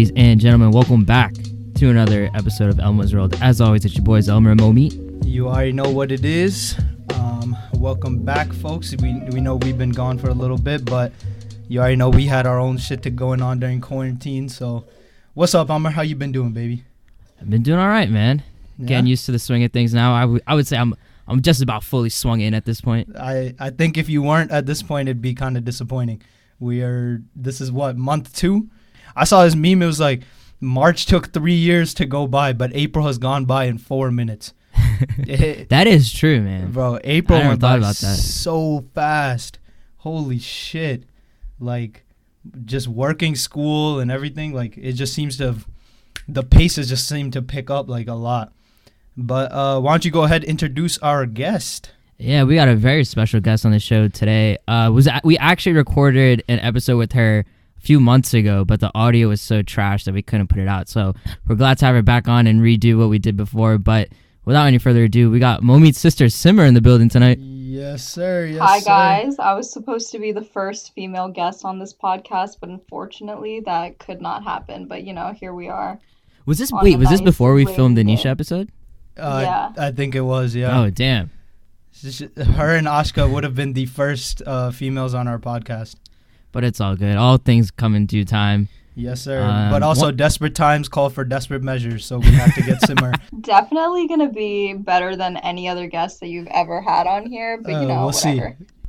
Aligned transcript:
ladies 0.00 0.12
and 0.16 0.40
gentlemen, 0.40 0.70
welcome 0.70 1.04
back 1.04 1.34
to 1.74 1.90
another 1.90 2.30
episode 2.32 2.70
of 2.70 2.80
Elmo's 2.80 3.14
World. 3.14 3.36
As 3.42 3.60
always, 3.60 3.84
it's 3.84 3.94
your 3.94 4.02
boys 4.02 4.30
Elmer 4.30 4.52
and 4.52 4.58
Momi. 4.58 5.26
You 5.26 5.48
already 5.48 5.72
know 5.72 5.90
what 5.90 6.10
it 6.10 6.24
is. 6.24 6.74
Um, 7.12 7.54
welcome 7.74 8.22
back, 8.24 8.50
folks. 8.50 8.96
We 8.96 9.20
we 9.30 9.42
know 9.42 9.56
we've 9.56 9.76
been 9.76 9.90
gone 9.90 10.16
for 10.16 10.30
a 10.30 10.32
little 10.32 10.56
bit, 10.56 10.86
but 10.86 11.12
you 11.68 11.80
already 11.80 11.96
know 11.96 12.08
we 12.08 12.24
had 12.24 12.46
our 12.46 12.58
own 12.58 12.78
shit 12.78 13.02
to 13.02 13.10
going 13.10 13.42
on 13.42 13.60
during 13.60 13.82
quarantine. 13.82 14.48
So, 14.48 14.86
what's 15.34 15.54
up, 15.54 15.68
Elmer? 15.68 15.90
How 15.90 16.00
you 16.00 16.16
been 16.16 16.32
doing, 16.32 16.52
baby? 16.52 16.82
I've 17.38 17.50
been 17.50 17.62
doing 17.62 17.78
all 17.78 17.88
right, 17.88 18.08
man. 18.08 18.42
Yeah? 18.78 18.86
Getting 18.86 19.06
used 19.06 19.26
to 19.26 19.32
the 19.32 19.38
swing 19.38 19.64
of 19.64 19.72
things 19.72 19.92
now. 19.92 20.14
I 20.14 20.24
would- 20.24 20.42
I 20.46 20.54
would 20.54 20.66
say 20.66 20.78
I'm 20.78 20.94
I'm 21.28 21.42
just 21.42 21.60
about 21.60 21.84
fully 21.84 22.08
swung 22.08 22.40
in 22.40 22.54
at 22.54 22.64
this 22.64 22.80
point. 22.80 23.14
I 23.18 23.54
I 23.58 23.68
think 23.68 23.98
if 23.98 24.08
you 24.08 24.22
weren't 24.22 24.50
at 24.50 24.64
this 24.64 24.82
point, 24.82 25.10
it'd 25.10 25.20
be 25.20 25.34
kind 25.34 25.58
of 25.58 25.66
disappointing. 25.66 26.22
We 26.58 26.80
are. 26.80 27.20
This 27.36 27.60
is 27.60 27.70
what 27.70 27.98
month 27.98 28.34
two. 28.34 28.70
I 29.16 29.24
saw 29.24 29.44
this 29.44 29.54
meme. 29.54 29.82
It 29.82 29.86
was 29.86 30.00
like 30.00 30.22
March 30.60 31.06
took 31.06 31.32
three 31.32 31.54
years 31.54 31.94
to 31.94 32.06
go 32.06 32.26
by, 32.26 32.52
but 32.52 32.70
April 32.74 33.06
has 33.06 33.18
gone 33.18 33.44
by 33.44 33.64
in 33.64 33.78
four 33.78 34.10
minutes. 34.10 34.52
It- 35.18 35.68
That 35.70 35.86
is 35.86 36.12
true, 36.12 36.40
man. 36.42 36.72
Bro, 36.72 36.98
April 37.04 37.38
I 37.40 37.48
went 37.48 37.60
by 37.60 37.76
about 37.76 37.96
that. 37.96 38.16
so 38.16 38.84
fast. 38.94 39.58
Holy 39.98 40.38
shit. 40.38 41.04
Like 41.58 42.04
just 42.64 42.88
working 42.88 43.34
school 43.34 44.00
and 44.00 44.10
everything, 44.10 44.52
like 44.54 44.76
it 44.78 44.92
just 44.92 45.12
seems 45.14 45.36
to 45.38 45.46
have 45.46 45.66
the 46.28 46.42
paces 46.42 46.88
just 46.88 47.08
seem 47.08 47.30
to 47.32 47.42
pick 47.42 47.70
up 47.70 47.88
like 47.88 48.08
a 48.08 48.14
lot. 48.14 48.52
But 49.16 49.52
uh 49.52 49.80
why 49.80 49.92
don't 49.92 50.04
you 50.04 50.10
go 50.10 50.24
ahead 50.24 50.44
introduce 50.44 50.96
our 50.98 51.26
guest? 51.26 51.90
Yeah, 52.18 52.44
we 52.44 52.54
got 52.54 52.68
a 52.68 52.76
very 52.76 53.04
special 53.04 53.40
guest 53.40 53.64
on 53.66 53.72
the 53.72 53.78
show 53.80 54.08
today. 54.08 54.58
Uh, 54.68 54.90
was 54.92 55.06
a- 55.06 55.20
we 55.24 55.38
actually 55.38 55.72
recorded 55.72 56.44
an 56.48 56.60
episode 56.60 56.98
with 56.98 57.12
her 57.12 57.44
few 57.80 57.98
months 58.00 58.34
ago, 58.34 58.64
but 58.64 58.80
the 58.80 58.90
audio 58.94 59.28
was 59.28 59.40
so 59.40 59.62
trash 59.62 60.04
that 60.04 60.14
we 60.14 60.22
couldn't 60.22 60.48
put 60.48 60.58
it 60.58 60.68
out. 60.68 60.88
So 60.88 61.14
we're 61.46 61.56
glad 61.56 61.78
to 61.78 61.86
have 61.86 61.94
her 61.94 62.02
back 62.02 62.28
on 62.28 62.46
and 62.46 62.60
redo 62.60 62.98
what 62.98 63.08
we 63.08 63.18
did 63.18 63.36
before. 63.36 63.78
But 63.78 64.08
without 64.44 64.66
any 64.66 64.78
further 64.78 65.04
ado, 65.04 65.30
we 65.30 65.38
got 65.38 65.62
Momit's 65.62 65.98
sister 65.98 66.28
Simar 66.28 66.64
in 66.66 66.74
the 66.74 66.80
building 66.80 67.08
tonight. 67.08 67.38
Yes, 67.40 68.06
sir. 68.06 68.46
Yes, 68.46 68.60
Hi 68.60 68.78
sir. 68.80 68.84
guys, 68.86 69.38
I 69.38 69.54
was 69.54 69.72
supposed 69.72 70.10
to 70.12 70.18
be 70.18 70.32
the 70.32 70.42
first 70.44 70.92
female 70.94 71.28
guest 71.28 71.64
on 71.64 71.78
this 71.78 71.94
podcast, 71.94 72.56
but 72.60 72.68
unfortunately 72.68 73.60
that 73.60 73.98
could 73.98 74.20
not 74.20 74.42
happen. 74.44 74.86
But 74.86 75.04
you 75.04 75.12
know, 75.12 75.32
here 75.32 75.54
we 75.54 75.68
are. 75.68 75.98
Was 76.46 76.58
this 76.58 76.72
wait? 76.72 76.98
Was 76.98 77.08
this 77.10 77.20
before 77.20 77.54
we 77.54 77.64
filmed 77.64 77.96
the. 77.96 78.04
Nisha 78.04 78.26
episode? 78.26 78.70
Uh, 79.16 79.40
Yeah. 79.42 79.72
I 79.78 79.90
think 79.92 80.14
it 80.14 80.22
was, 80.22 80.54
yeah. 80.54 80.80
Oh 80.80 80.90
damn! 80.90 81.30
Her 82.02 82.74
and 82.76 82.86
Ashka 82.86 83.30
would 83.30 83.44
have 83.44 83.54
been 83.54 83.72
the 83.74 83.86
first 83.86 84.42
uh, 84.46 84.70
females 84.70 85.14
on 85.14 85.28
our 85.28 85.38
podcast. 85.38 85.96
But 86.52 86.64
it's 86.64 86.80
all 86.80 86.96
good. 86.96 87.16
All 87.16 87.36
things 87.36 87.70
come 87.70 87.94
in 87.94 88.06
due 88.06 88.24
time. 88.24 88.68
Yes, 88.96 89.20
sir. 89.22 89.40
Um, 89.42 89.70
but 89.70 89.82
also, 89.82 90.06
what- 90.06 90.16
desperate 90.16 90.54
times 90.54 90.88
call 90.88 91.08
for 91.10 91.24
desperate 91.24 91.62
measures, 91.62 92.04
so 92.04 92.18
we 92.18 92.26
have 92.32 92.54
to 92.56 92.62
get 92.62 92.80
Simar. 92.82 93.12
Definitely 93.40 94.08
gonna 94.08 94.28
be 94.30 94.74
better 94.74 95.14
than 95.16 95.36
any 95.38 95.68
other 95.68 95.86
guest 95.86 96.20
that 96.20 96.28
you've 96.28 96.48
ever 96.48 96.80
had 96.82 97.06
on 97.06 97.26
here. 97.26 97.58
But 97.62 97.74
Uh, 97.74 97.80
you 97.82 97.88
know, 97.88 98.00
we'll 98.02 98.12
see. 98.12 98.42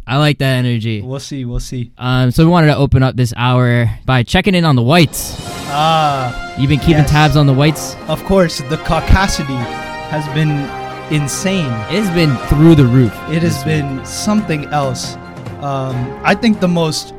I 0.08 0.18
like 0.18 0.40
that 0.40 0.56
energy. 0.58 1.02
We'll 1.02 1.20
see. 1.20 1.46
We'll 1.46 1.60
see. 1.60 1.92
Um, 2.00 2.32
so 2.32 2.44
we 2.44 2.50
wanted 2.52 2.68
to 2.68 2.76
open 2.76 3.04
up 3.04 3.16
this 3.16 3.32
hour 3.38 3.90
by 4.06 4.24
checking 4.24 4.56
in 4.56 4.66
on 4.66 4.76
the 4.76 4.82
whites. 4.82 5.36
Ah. 5.74 6.56
You've 6.58 6.70
been 6.70 6.80
keeping 6.80 6.96
Yes. 7.06 7.12
tabs 7.12 7.38
on 7.38 7.46
the 7.46 7.54
whites. 7.54 7.96
Of 8.08 8.22
course, 8.26 8.58
the 8.70 8.78
caucasity 8.78 9.56
has 10.10 10.26
been 10.34 10.50
insane. 11.16 11.72
It's 11.90 12.10
been 12.10 12.36
through 12.48 12.76
the 12.76 12.86
roof. 12.86 13.14
It 13.30 13.44
has 13.44 13.64
this 13.64 13.64
been 13.64 14.04
something 14.06 14.66
else. 14.66 15.16
Um, 15.62 15.96
I 16.24 16.34
think 16.36 16.60
the 16.60 16.68
most 16.68 17.14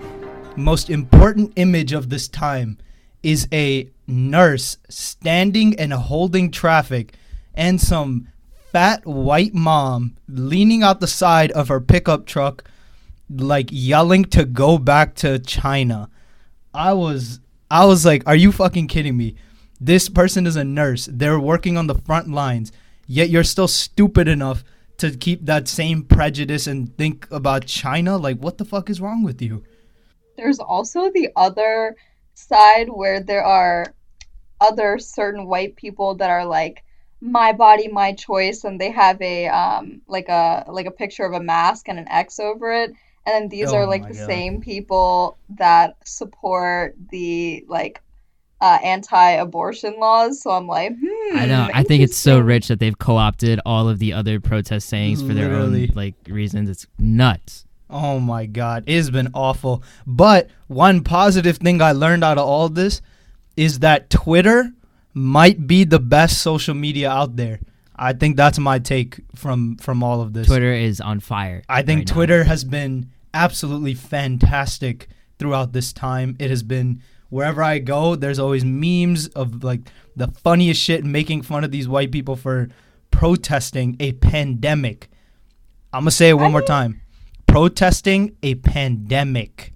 most 0.56 0.90
important 0.90 1.52
image 1.56 1.92
of 1.92 2.08
this 2.10 2.28
time 2.28 2.78
is 3.22 3.48
a 3.52 3.90
nurse 4.06 4.76
standing 4.88 5.78
and 5.78 5.92
holding 5.92 6.50
traffic, 6.50 7.14
and 7.54 7.80
some 7.80 8.28
fat 8.72 9.04
white 9.06 9.54
mom 9.54 10.16
leaning 10.28 10.82
out 10.82 11.00
the 11.00 11.06
side 11.06 11.52
of 11.52 11.68
her 11.68 11.80
pickup 11.80 12.26
truck, 12.26 12.64
like 13.30 13.68
yelling 13.70 14.24
to 14.24 14.44
go 14.44 14.78
back 14.78 15.14
to 15.16 15.38
China. 15.38 16.08
I 16.74 16.92
was 16.94 17.40
I 17.70 17.84
was 17.84 18.04
like, 18.04 18.22
are 18.26 18.36
you 18.36 18.52
fucking 18.52 18.88
kidding 18.88 19.16
me? 19.16 19.36
This 19.80 20.08
person 20.08 20.46
is 20.46 20.56
a 20.56 20.64
nurse. 20.64 21.08
They're 21.10 21.40
working 21.40 21.76
on 21.76 21.86
the 21.86 21.94
front 21.94 22.28
lines. 22.28 22.72
Yet 23.06 23.30
you're 23.30 23.44
still 23.44 23.68
stupid 23.68 24.28
enough 24.28 24.62
to 24.98 25.10
keep 25.10 25.46
that 25.46 25.66
same 25.66 26.04
prejudice 26.04 26.66
and 26.66 26.96
think 26.96 27.26
about 27.30 27.66
China? 27.66 28.16
Like 28.16 28.38
what 28.38 28.58
the 28.58 28.64
fuck 28.64 28.88
is 28.88 29.00
wrong 29.00 29.22
with 29.22 29.42
you? 29.42 29.64
There's 30.42 30.58
also 30.58 31.10
the 31.10 31.30
other 31.36 31.94
side 32.34 32.88
where 32.88 33.22
there 33.22 33.44
are 33.44 33.94
other 34.60 34.98
certain 34.98 35.46
white 35.46 35.76
people 35.76 36.16
that 36.16 36.30
are 36.30 36.44
like 36.44 36.82
my 37.20 37.52
body 37.52 37.86
my 37.86 38.12
choice 38.12 38.64
and 38.64 38.80
they 38.80 38.90
have 38.90 39.20
a 39.22 39.46
um 39.46 40.02
like 40.08 40.28
a 40.28 40.64
like 40.68 40.86
a 40.86 40.90
picture 40.90 41.24
of 41.24 41.32
a 41.32 41.40
mask 41.40 41.88
and 41.88 41.98
an 41.98 42.08
X 42.08 42.40
over 42.40 42.72
it 42.72 42.90
and 43.24 43.32
then 43.34 43.48
these 43.48 43.68
Oh 43.68 43.76
are 43.76 43.86
like 43.86 44.08
the 44.08 44.14
God. 44.14 44.26
same 44.26 44.60
people 44.60 45.38
that 45.50 45.96
support 46.04 46.96
the 47.10 47.64
like 47.68 48.02
uh 48.60 48.78
anti-abortion 48.82 49.94
laws 50.00 50.42
so 50.42 50.50
I'm 50.50 50.66
like 50.66 50.92
hmm 50.98 51.36
I 51.36 51.46
know. 51.46 51.68
I 51.72 51.82
think 51.84 52.02
it's 52.02 52.16
so 52.16 52.38
rich 52.40 52.68
that 52.68 52.78
they've 52.78 52.98
co-opted 52.98 53.60
all 53.64 53.88
of 53.88 53.98
the 54.00 54.12
other 54.12 54.40
protest 54.40 54.88
sayings 54.88 55.22
for 55.22 55.34
their 55.34 55.48
Literally. 55.48 55.88
own 55.88 55.94
like 55.94 56.14
reasons. 56.26 56.68
It's 56.68 56.86
nuts. 56.98 57.64
Oh 57.92 58.18
my 58.18 58.46
god, 58.46 58.84
it's 58.86 59.10
been 59.10 59.28
awful. 59.34 59.82
But 60.06 60.48
one 60.66 61.04
positive 61.04 61.58
thing 61.58 61.80
I 61.82 61.92
learned 61.92 62.24
out 62.24 62.38
of 62.38 62.46
all 62.46 62.68
this 62.68 63.02
is 63.56 63.80
that 63.80 64.08
Twitter 64.10 64.72
might 65.14 65.66
be 65.66 65.84
the 65.84 65.98
best 66.00 66.40
social 66.40 66.74
media 66.74 67.10
out 67.10 67.36
there. 67.36 67.60
I 67.94 68.14
think 68.14 68.36
that's 68.36 68.58
my 68.58 68.78
take 68.78 69.20
from 69.36 69.76
from 69.76 70.02
all 70.02 70.20
of 70.22 70.32
this. 70.32 70.46
Twitter 70.46 70.72
is 70.72 71.00
on 71.00 71.20
fire. 71.20 71.62
I 71.68 71.82
think 71.82 71.98
right 72.00 72.08
now. 72.08 72.14
Twitter 72.14 72.44
has 72.44 72.64
been 72.64 73.10
absolutely 73.34 73.94
fantastic 73.94 75.08
throughout 75.38 75.72
this 75.72 75.92
time. 75.92 76.36
It 76.38 76.48
has 76.50 76.62
been 76.62 77.02
wherever 77.28 77.62
I 77.62 77.78
go, 77.78 78.14
there's 78.16 78.38
always 78.38 78.64
memes 78.64 79.28
of 79.28 79.62
like 79.62 79.80
the 80.16 80.28
funniest 80.28 80.80
shit 80.80 81.04
making 81.04 81.42
fun 81.42 81.64
of 81.64 81.70
these 81.70 81.88
white 81.88 82.10
people 82.12 82.36
for 82.36 82.68
protesting 83.10 83.96
a 84.00 84.12
pandemic. 84.12 85.08
I'm 85.92 86.02
going 86.04 86.10
to 86.10 86.16
say 86.16 86.30
it 86.30 86.34
one 86.34 86.46
I 86.46 86.48
more 86.50 86.60
mean- 86.60 86.66
time. 86.66 87.00
Protesting 87.52 88.34
a 88.42 88.54
pandemic. 88.54 89.74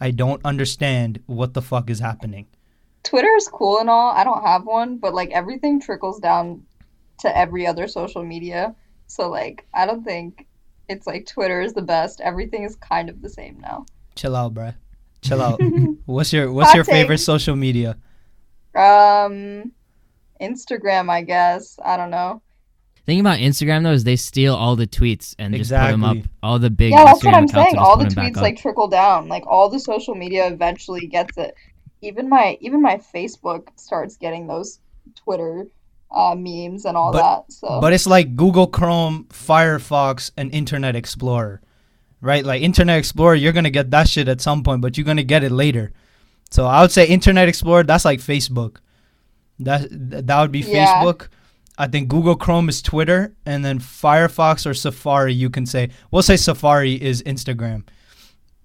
I 0.00 0.12
don't 0.12 0.40
understand 0.44 1.20
what 1.26 1.54
the 1.54 1.60
fuck 1.60 1.90
is 1.90 1.98
happening. 1.98 2.46
Twitter 3.02 3.34
is 3.34 3.48
cool 3.48 3.80
and 3.80 3.90
all. 3.90 4.12
I 4.12 4.22
don't 4.22 4.44
have 4.44 4.64
one, 4.64 4.98
but 4.98 5.12
like 5.12 5.32
everything 5.32 5.80
trickles 5.80 6.20
down 6.20 6.62
to 7.18 7.36
every 7.36 7.66
other 7.66 7.88
social 7.88 8.22
media. 8.22 8.76
So 9.08 9.28
like 9.28 9.66
I 9.74 9.86
don't 9.86 10.04
think 10.04 10.46
it's 10.88 11.04
like 11.04 11.26
Twitter 11.26 11.60
is 11.60 11.72
the 11.72 11.82
best. 11.82 12.20
Everything 12.20 12.62
is 12.62 12.76
kind 12.76 13.10
of 13.10 13.20
the 13.22 13.28
same 13.28 13.58
now. 13.58 13.86
Chill 14.14 14.36
out, 14.36 14.54
bruh. 14.54 14.76
Chill 15.20 15.42
out. 15.42 15.60
what's 16.06 16.32
your 16.32 16.52
what's 16.52 16.68
Hot 16.68 16.76
your 16.76 16.84
favorite 16.84 17.18
social 17.18 17.56
media? 17.56 17.96
Um 18.76 19.72
Instagram, 20.40 21.10
I 21.10 21.22
guess. 21.22 21.76
I 21.84 21.96
don't 21.96 22.12
know. 22.12 22.40
Thing 23.10 23.18
about 23.18 23.38
Instagram 23.40 23.82
though 23.82 23.90
is 23.90 24.04
they 24.04 24.14
steal 24.14 24.54
all 24.54 24.76
the 24.76 24.86
tweets 24.86 25.34
and 25.36 25.52
just 25.52 25.72
put 25.72 25.88
them 25.90 26.04
up. 26.04 26.18
All 26.44 26.60
the 26.60 26.70
big 26.70 26.92
Yeah, 26.92 27.06
that's 27.06 27.18
Instagram 27.18 27.24
what 27.24 27.34
I'm 27.34 27.48
saying. 27.48 27.76
All 27.76 27.96
the 27.96 28.04
put 28.04 28.16
'em 28.16 28.24
back 28.24 28.32
tweets 28.34 28.40
like 28.40 28.56
trickle 28.56 28.86
down. 28.86 29.26
Like 29.26 29.44
all 29.48 29.68
the 29.68 29.80
social 29.80 30.14
media 30.14 30.46
eventually 30.46 31.08
gets 31.08 31.36
it. 31.36 31.54
Even 32.02 32.28
my 32.28 32.56
even 32.60 32.80
my 32.80 33.00
Facebook 33.12 33.66
starts 33.74 34.16
getting 34.16 34.46
those 34.46 34.78
Twitter 35.16 35.66
uh 36.12 36.36
memes 36.36 36.84
and 36.84 36.96
all 36.96 37.10
But- 37.12 37.22
that. 37.22 37.52
So 37.52 37.80
But 37.80 37.92
it's 37.92 38.06
like 38.06 38.36
Google 38.36 38.68
Chrome, 38.68 39.26
Firefox, 39.30 40.30
and 40.36 40.54
Internet 40.54 40.94
Explorer, 40.94 41.60
right? 42.20 42.44
Like 42.44 42.62
Internet 42.62 42.96
Explorer, 42.98 43.34
you're 43.34 43.52
gonna 43.52 43.70
get 43.70 43.90
that 43.90 44.08
shit 44.08 44.28
at 44.28 44.40
some 44.40 44.62
point, 44.62 44.82
but 44.82 44.96
you're 44.96 45.04
gonna 45.04 45.24
get 45.24 45.42
it 45.42 45.50
later. 45.50 45.92
So 46.52 46.64
I 46.64 46.80
would 46.82 46.92
say 46.92 47.06
Internet 47.08 47.48
Explorer, 47.48 47.82
that's 47.82 48.04
like 48.04 48.20
Facebook. 48.20 48.76
That 49.58 49.88
that 49.90 50.40
would 50.40 50.52
be 50.52 50.60
Yeah. 50.60 51.02
Facebook. 51.02 51.26
I 51.80 51.86
think 51.86 52.08
Google 52.08 52.36
Chrome 52.36 52.68
is 52.68 52.82
Twitter, 52.82 53.34
and 53.46 53.64
then 53.64 53.78
Firefox 53.78 54.66
or 54.66 54.74
Safari, 54.74 55.32
you 55.32 55.48
can 55.48 55.64
say. 55.64 55.88
We'll 56.10 56.22
say 56.22 56.36
Safari 56.36 57.00
is 57.00 57.22
Instagram. 57.22 57.84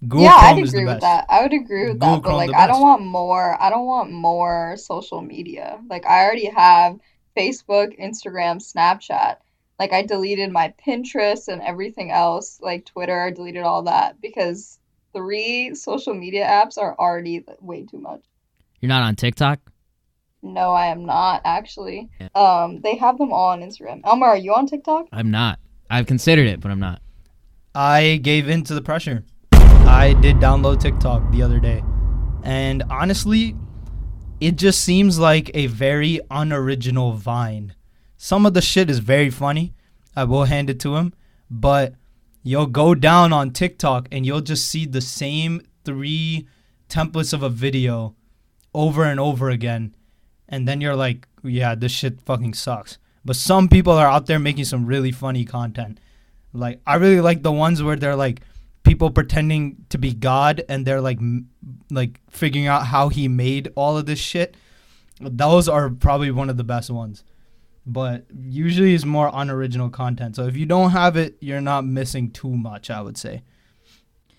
Google 0.01 0.23
yeah, 0.23 0.39
Chrome 0.39 0.57
I'd 0.57 0.63
is 0.63 0.71
the 0.73 0.77
agree 0.79 0.85
with 0.85 0.95
best. 0.95 1.01
that. 1.01 1.25
I 1.29 1.41
would 1.41 1.53
agree 1.53 1.87
with 1.87 1.99
Google 1.99 2.17
that. 2.17 2.23
But 2.23 2.35
like, 2.35 2.53
I 2.53 2.67
don't 2.67 2.81
want 2.81 3.03
more. 3.03 3.55
I 3.61 3.69
don't 3.69 3.85
want 3.85 4.11
more 4.11 4.75
social 4.77 5.21
media. 5.21 5.79
Like, 5.89 6.05
I 6.05 6.25
already 6.25 6.47
have 6.47 6.99
Facebook, 7.37 7.97
Instagram, 7.97 8.61
Snapchat. 8.61 9.37
Like, 9.79 9.93
I 9.93 10.01
deleted 10.01 10.51
my 10.51 10.73
Pinterest 10.85 11.47
and 11.47 11.61
everything 11.61 12.11
else. 12.11 12.59
Like 12.61 12.85
Twitter, 12.85 13.17
I 13.17 13.31
deleted 13.31 13.63
all 13.63 13.83
that 13.83 14.19
because 14.19 14.77
three 15.13 15.73
social 15.73 16.13
media 16.13 16.45
apps 16.45 16.77
are 16.77 16.93
already 16.99 17.45
way 17.61 17.85
too 17.85 17.99
much. 17.99 18.25
You're 18.81 18.89
not 18.89 19.03
on 19.03 19.15
TikTok? 19.15 19.61
No, 20.45 20.71
I 20.71 20.87
am 20.87 21.05
not 21.05 21.41
actually. 21.43 22.09
Yeah. 22.19 22.27
Um, 22.35 22.81
they 22.81 22.95
have 22.97 23.17
them 23.17 23.33
all 23.33 23.49
on 23.49 23.61
Instagram. 23.61 24.01
Elmer, 24.03 24.27
are 24.27 24.37
you 24.37 24.53
on 24.53 24.67
TikTok? 24.67 25.07
I'm 25.11 25.31
not. 25.31 25.59
I've 25.89 26.05
considered 26.05 26.47
it, 26.47 26.59
but 26.59 26.69
I'm 26.69 26.79
not. 26.79 27.01
I 27.73 28.19
gave 28.21 28.47
in 28.47 28.63
to 28.65 28.75
the 28.75 28.81
pressure. 28.81 29.23
I 29.51 30.15
did 30.21 30.37
download 30.37 30.79
TikTok 30.79 31.31
the 31.31 31.41
other 31.41 31.59
day. 31.59 31.83
And 32.43 32.83
honestly, 32.91 33.55
it 34.39 34.55
just 34.55 34.81
seems 34.81 35.17
like 35.17 35.49
a 35.55 35.65
very 35.65 36.19
unoriginal 36.29 37.13
Vine. 37.13 37.73
Some 38.15 38.45
of 38.45 38.53
the 38.53 38.61
shit 38.61 38.89
is 38.89 38.99
very 38.99 39.31
funny. 39.31 39.73
I 40.15 40.25
will 40.25 40.45
hand 40.45 40.69
it 40.69 40.79
to 40.81 40.95
him, 40.95 41.13
but 41.49 41.95
you'll 42.43 42.67
go 42.67 42.93
down 42.93 43.33
on 43.33 43.51
TikTok 43.51 44.07
and 44.11 44.25
you'll 44.25 44.41
just 44.41 44.67
see 44.67 44.85
the 44.85 45.01
same 45.01 45.61
three 45.83 46.47
templates 46.87 47.33
of 47.33 47.41
a 47.41 47.49
video 47.49 48.15
over 48.75 49.03
and 49.03 49.19
over 49.19 49.49
again. 49.49 49.95
And 50.47 50.67
then 50.67 50.81
you're 50.81 50.95
like, 50.95 51.27
yeah, 51.43 51.75
this 51.75 51.91
shit 51.91 52.21
fucking 52.21 52.53
sucks. 52.53 52.97
But 53.23 53.35
some 53.35 53.67
people 53.67 53.93
are 53.93 54.07
out 54.07 54.27
there 54.27 54.39
making 54.39 54.65
some 54.65 54.85
really 54.85 55.11
funny 55.11 55.45
content. 55.45 55.99
Like, 56.53 56.79
I 56.85 56.95
really 56.95 57.21
like 57.21 57.41
the 57.41 57.51
ones 57.51 57.81
where 57.81 57.95
they're 57.95 58.15
like 58.15 58.41
people 58.83 59.09
pretending 59.09 59.85
to 59.89 59.97
be 59.97 60.13
God 60.13 60.63
and 60.69 60.85
they're 60.85 61.01
like, 61.01 61.17
m- 61.17 61.49
like 61.89 62.21
figuring 62.29 62.67
out 62.67 62.85
how 62.85 63.09
he 63.09 63.27
made 63.27 63.69
all 63.75 63.97
of 63.97 64.05
this 64.05 64.19
shit. 64.19 64.55
Those 65.19 65.67
are 65.67 65.89
probably 65.89 66.31
one 66.31 66.49
of 66.49 66.57
the 66.57 66.63
best 66.63 66.89
ones. 66.89 67.23
But 67.87 68.25
usually 68.33 68.93
it's 68.93 69.05
more 69.05 69.29
unoriginal 69.33 69.89
content. 69.89 70.35
So 70.35 70.45
if 70.45 70.55
you 70.55 70.65
don't 70.65 70.91
have 70.91 71.17
it, 71.17 71.37
you're 71.39 71.61
not 71.61 71.85
missing 71.85 72.31
too 72.31 72.55
much, 72.55 72.89
I 72.89 73.01
would 73.01 73.17
say. 73.17 73.43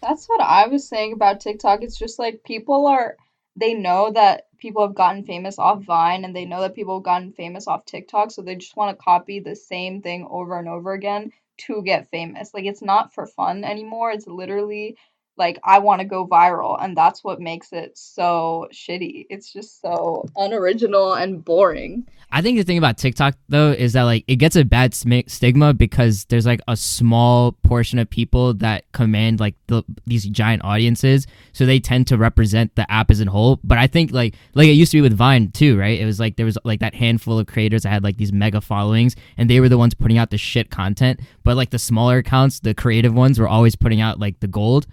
That's 0.02 0.26
what 0.26 0.41
I 0.41 0.69
was 0.69 0.88
saying 0.88 1.12
about 1.12 1.41
TikTok. 1.41 1.82
It's 1.82 1.99
just 1.99 2.19
like 2.19 2.44
people 2.44 2.87
are 2.87 3.17
they 3.56 3.75
know 3.75 4.12
that 4.12 4.46
people 4.58 4.87
have 4.87 4.94
gotten 4.94 5.25
famous 5.25 5.58
off 5.58 5.82
Vine 5.82 6.25
and 6.25 6.35
they 6.35 6.44
know 6.44 6.61
that 6.62 6.75
people 6.75 6.97
have 6.99 7.05
gotten 7.05 7.32
famous 7.32 7.67
off 7.69 7.85
TikTok, 7.85 8.31
so 8.31 8.43
they 8.43 8.56
just 8.56 8.76
want 8.76 8.97
to 8.97 9.03
copy 9.05 9.41
the 9.41 9.56
same 9.56 10.03
thing 10.03 10.26
over 10.31 10.58
and 10.58 10.69
over 10.69 10.93
again 10.93 11.32
to 11.58 11.82
get 11.82 12.11
famous. 12.11 12.53
Like 12.55 12.64
it's 12.64 12.82
not 12.82 13.14
for 13.14 13.26
fun 13.26 13.64
anymore. 13.64 14.11
It's 14.12 14.26
literally 14.26 14.97
like 15.37 15.59
I 15.65 15.79
want 15.79 16.00
to 16.00 16.06
go 16.06 16.27
viral 16.27 16.83
and 16.83 16.97
that's 16.97 17.23
what 17.23 17.41
makes 17.41 17.73
it 17.73 17.97
so 17.97 18.69
shitty. 18.73 19.27
It's 19.31 19.53
just 19.53 19.81
so 19.81 20.25
unoriginal 20.37 21.15
and 21.15 21.44
boring. 21.44 22.06
I 22.33 22.43
think 22.43 22.59
the 22.59 22.65
thing 22.65 22.79
about 22.79 22.99
TikTok 22.99 23.37
though 23.49 23.71
is 23.71 23.93
that 23.93 24.03
like 24.03 24.25
it 24.27 24.37
gets 24.37 24.56
a 24.56 24.65
bad 24.65 24.94
stigma 24.94 25.73
because 25.73 26.25
there's 26.25 26.47
like 26.47 26.61
a 26.67 26.77
small 26.77 27.53
portion 27.53 27.99
of 27.99 28.11
people 28.11 28.55
that 28.55 28.91
command 28.93 29.38
like 29.38 29.55
the, 29.69 29.85
these 30.06 30.25
giant 30.25 30.65
audiences, 30.65 31.27
so 31.53 31.65
they 31.65 31.79
tend 31.79 32.09
to 32.09 32.17
represent 32.17 32.75
the 32.75 32.91
app 32.91 33.11
as 33.11 33.21
a 33.21 33.31
whole. 33.31 33.61
But 33.62 33.79
I 33.79 33.87
think 33.87 34.12
like 34.12 34.35
like 34.55 34.69
it 34.69 34.73
used 34.73 34.91
to 34.93 34.99
be 34.99 35.03
with 35.03 35.15
Vine 35.15 35.53
too, 35.53 35.79
right? 35.79 36.00
It 36.00 36.05
was 36.05 36.19
like 36.19 36.37
there 36.37 36.47
was 36.47 36.59
like 36.65 36.81
that 36.81 36.94
handful 36.94 37.38
of 37.38 37.47
creators 37.47 37.85
that 37.85 37.91
had 37.91 38.03
like 38.03 38.17
these 38.17 38.33
mega 38.33 38.61
followings, 38.61 39.15
and 39.38 39.49
they 39.49 39.61
were 39.61 39.69
the 39.69 39.79
ones 39.79 39.94
putting 39.94 40.19
out 40.19 40.31
the 40.31 40.38
shit 40.38 40.71
content. 40.71 41.21
But 41.44 41.56
like 41.56 41.71
the 41.71 41.79
smaller 41.79 42.19
accounts, 42.19 42.59
the 42.61 42.75
creative 42.75 43.15
ones, 43.15 43.38
were 43.38 43.49
always 43.49 43.77
putting 43.77 44.00
out 44.00 44.19
like 44.19 44.41
the 44.41 44.49
gold. 44.49 44.87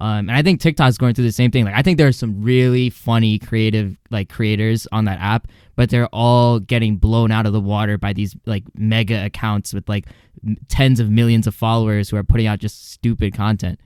Um, 0.00 0.28
and 0.28 0.32
I 0.32 0.42
think 0.42 0.60
TikTok's 0.60 0.96
going 0.96 1.14
through 1.14 1.24
the 1.24 1.32
same 1.32 1.50
thing. 1.50 1.64
Like 1.64 1.74
I 1.74 1.82
think 1.82 1.98
there 1.98 2.06
are 2.06 2.12
some 2.12 2.40
really 2.42 2.88
funny, 2.90 3.36
creative 3.38 3.96
like 4.10 4.28
creators 4.28 4.86
on 4.92 5.06
that 5.06 5.18
app, 5.20 5.48
but 5.76 5.90
they're 5.90 6.08
all 6.12 6.60
getting 6.60 6.96
blown 6.96 7.32
out 7.32 7.46
of 7.46 7.52
the 7.52 7.60
water 7.60 7.98
by 7.98 8.12
these 8.12 8.36
like 8.46 8.62
mega 8.74 9.24
accounts 9.24 9.74
with 9.74 9.88
like 9.88 10.06
m- 10.46 10.56
tens 10.68 11.00
of 11.00 11.10
millions 11.10 11.48
of 11.48 11.54
followers 11.54 12.10
who 12.10 12.16
are 12.16 12.22
putting 12.22 12.46
out 12.46 12.60
just 12.60 12.90
stupid 12.90 13.34
content. 13.34 13.80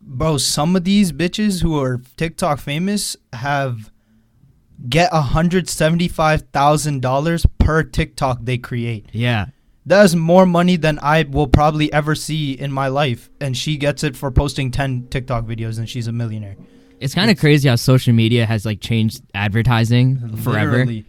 Bro, 0.00 0.38
some 0.38 0.74
of 0.74 0.84
these 0.84 1.12
bitches 1.12 1.62
who 1.62 1.78
are 1.80 2.00
TikTok 2.16 2.58
famous 2.58 3.16
have 3.34 3.92
get 4.88 5.12
$175,000 5.12 7.46
per 7.58 7.82
TikTok 7.84 8.38
they 8.42 8.58
create. 8.58 9.06
Yeah. 9.12 9.46
That 9.86 10.04
is 10.04 10.14
more 10.14 10.46
money 10.46 10.76
than 10.76 10.98
I 11.02 11.24
will 11.24 11.48
probably 11.48 11.92
ever 11.92 12.14
see 12.14 12.52
in 12.52 12.70
my 12.72 12.88
life. 12.88 13.30
And 13.40 13.56
she 13.56 13.76
gets 13.76 14.04
it 14.04 14.16
for 14.16 14.30
posting 14.30 14.70
10 14.70 15.08
TikTok 15.10 15.44
videos 15.44 15.78
and 15.78 15.88
she's 15.88 16.06
a 16.06 16.12
millionaire. 16.12 16.56
It's 17.00 17.14
kind 17.14 17.30
of 17.32 17.38
crazy 17.38 17.68
how 17.68 17.74
social 17.74 18.12
media 18.14 18.46
has 18.46 18.64
like 18.64 18.80
changed 18.80 19.22
advertising 19.34 20.36
forever. 20.36 20.70
Literally. 20.70 21.04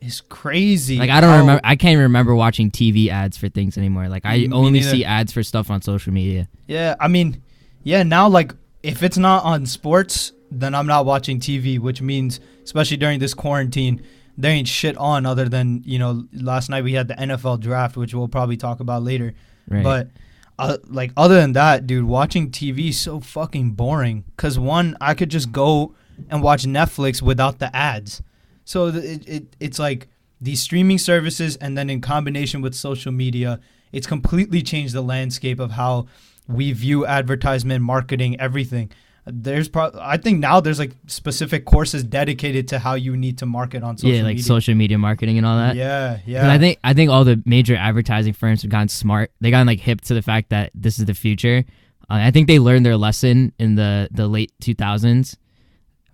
It's 0.00 0.20
crazy. 0.20 0.98
Like 0.98 1.10
I 1.10 1.20
don't 1.20 1.30
how- 1.30 1.38
remember 1.40 1.60
I 1.64 1.76
can't 1.76 1.92
even 1.92 2.02
remember 2.04 2.34
watching 2.34 2.70
TV 2.70 3.08
ads 3.08 3.36
for 3.36 3.48
things 3.48 3.78
anymore. 3.78 4.08
Like 4.08 4.24
I 4.26 4.48
only 4.52 4.80
neither. 4.80 4.90
see 4.90 5.04
ads 5.04 5.32
for 5.32 5.42
stuff 5.42 5.70
on 5.70 5.82
social 5.82 6.12
media. 6.12 6.48
Yeah, 6.66 6.96
I 7.00 7.08
mean, 7.08 7.42
yeah, 7.84 8.02
now 8.02 8.28
like 8.28 8.52
if 8.82 9.02
it's 9.02 9.16
not 9.18 9.44
on 9.44 9.66
sports, 9.66 10.32
then 10.50 10.74
I'm 10.74 10.86
not 10.86 11.06
watching 11.06 11.38
TV, 11.40 11.78
which 11.78 12.02
means 12.02 12.40
especially 12.64 12.96
during 12.96 13.20
this 13.20 13.34
quarantine, 13.34 14.02
there 14.36 14.52
ain't 14.52 14.68
shit 14.68 14.96
on 14.96 15.26
other 15.26 15.48
than, 15.48 15.82
you 15.84 15.98
know, 15.98 16.24
last 16.32 16.68
night 16.68 16.84
we 16.84 16.92
had 16.92 17.08
the 17.08 17.14
NFL 17.14 17.60
draft, 17.60 17.96
which 17.96 18.14
we'll 18.14 18.28
probably 18.28 18.56
talk 18.56 18.80
about 18.80 19.02
later. 19.02 19.34
Right. 19.68 19.82
But 19.82 20.10
uh, 20.58 20.78
like 20.86 21.12
other 21.16 21.36
than 21.36 21.52
that, 21.52 21.86
dude, 21.86 22.04
watching 22.04 22.50
TV 22.50 22.90
is 22.90 23.00
so 23.00 23.20
fucking 23.20 23.72
boring 23.72 24.24
cuz 24.36 24.58
one, 24.58 24.96
I 25.00 25.14
could 25.14 25.30
just 25.30 25.52
go 25.52 25.94
and 26.30 26.42
watch 26.42 26.64
Netflix 26.64 27.22
without 27.22 27.58
the 27.58 27.74
ads. 27.74 28.22
So 28.64 28.88
it, 28.88 29.28
it 29.28 29.56
it's 29.60 29.78
like 29.78 30.08
these 30.40 30.60
streaming 30.60 30.98
services 30.98 31.56
and 31.56 31.76
then 31.76 31.88
in 31.88 32.00
combination 32.00 32.60
with 32.60 32.74
social 32.74 33.12
media, 33.12 33.60
it's 33.92 34.06
completely 34.06 34.62
changed 34.62 34.94
the 34.94 35.02
landscape 35.02 35.60
of 35.60 35.72
how 35.72 36.06
we 36.48 36.72
view 36.72 37.06
advertisement, 37.06 37.82
marketing, 37.82 38.38
everything. 38.40 38.90
There's 39.28 39.68
pro- 39.68 39.90
I 40.00 40.18
think 40.18 40.38
now 40.38 40.60
there's 40.60 40.78
like 40.78 40.92
specific 41.08 41.64
courses 41.64 42.04
dedicated 42.04 42.68
to 42.68 42.78
how 42.78 42.94
you 42.94 43.16
need 43.16 43.38
to 43.38 43.46
market 43.46 43.82
on 43.82 43.98
social 43.98 44.14
yeah, 44.14 44.22
like 44.22 44.36
media. 44.36 44.44
social 44.44 44.74
media 44.76 44.98
marketing 44.98 45.36
and 45.36 45.44
all 45.44 45.56
that. 45.56 45.74
Yeah, 45.74 46.20
yeah. 46.24 46.48
I 46.48 46.58
think 46.58 46.78
I 46.84 46.94
think 46.94 47.10
all 47.10 47.24
the 47.24 47.42
major 47.44 47.74
advertising 47.74 48.34
firms 48.34 48.62
have 48.62 48.70
gotten 48.70 48.88
smart. 48.88 49.32
They 49.40 49.50
gotten 49.50 49.66
like 49.66 49.80
hip 49.80 50.00
to 50.02 50.14
the 50.14 50.22
fact 50.22 50.50
that 50.50 50.70
this 50.74 51.00
is 51.00 51.06
the 51.06 51.14
future. 51.14 51.64
Uh, 52.08 52.14
I 52.22 52.30
think 52.30 52.46
they 52.46 52.60
learned 52.60 52.86
their 52.86 52.96
lesson 52.96 53.52
in 53.58 53.74
the 53.74 54.08
the 54.12 54.28
late 54.28 54.52
2000s. 54.62 55.36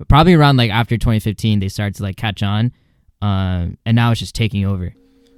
Probably 0.09 0.33
around 0.33 0.57
like 0.57 0.71
after 0.71 0.97
2015, 0.97 1.61
they 1.61 1.69
started 1.69 1.97
to 1.97 2.03
like 2.03 2.17
catch 2.17 2.43
on, 2.43 2.73
um, 3.21 3.77
and 3.85 3.95
now 3.95 4.11
it's 4.11 4.21
just 4.21 4.35
taking 4.35 4.65
over. 4.65 4.95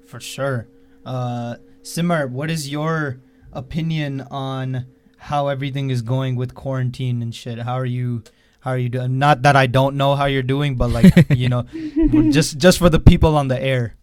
For 0.06 0.20
sure. 0.20 0.68
Uh, 1.04 1.56
Simar, 1.82 2.28
what 2.28 2.50
is 2.50 2.70
your 2.70 3.18
opinion 3.52 4.22
on 4.30 4.86
how 5.24 5.48
everything 5.48 5.90
is 5.90 6.02
going 6.02 6.36
with 6.36 6.54
quarantine 6.54 7.22
and 7.22 7.34
shit? 7.34 7.58
How 7.58 7.74
are 7.74 7.86
you? 7.86 8.22
How 8.60 8.70
are 8.72 8.78
you 8.78 8.88
doing? 8.88 9.18
Not 9.18 9.42
that 9.42 9.56
I 9.56 9.66
don't 9.66 9.96
know 9.96 10.14
how 10.14 10.26
you're 10.26 10.42
doing, 10.42 10.76
but 10.76 10.90
like 10.90 11.12
you 11.30 11.48
know, 11.48 11.62
just 12.30 12.58
just 12.58 12.78
for 12.78 12.90
the 12.90 13.00
people 13.00 13.36
on 13.36 13.48
the 13.48 13.60
air. 13.60 13.96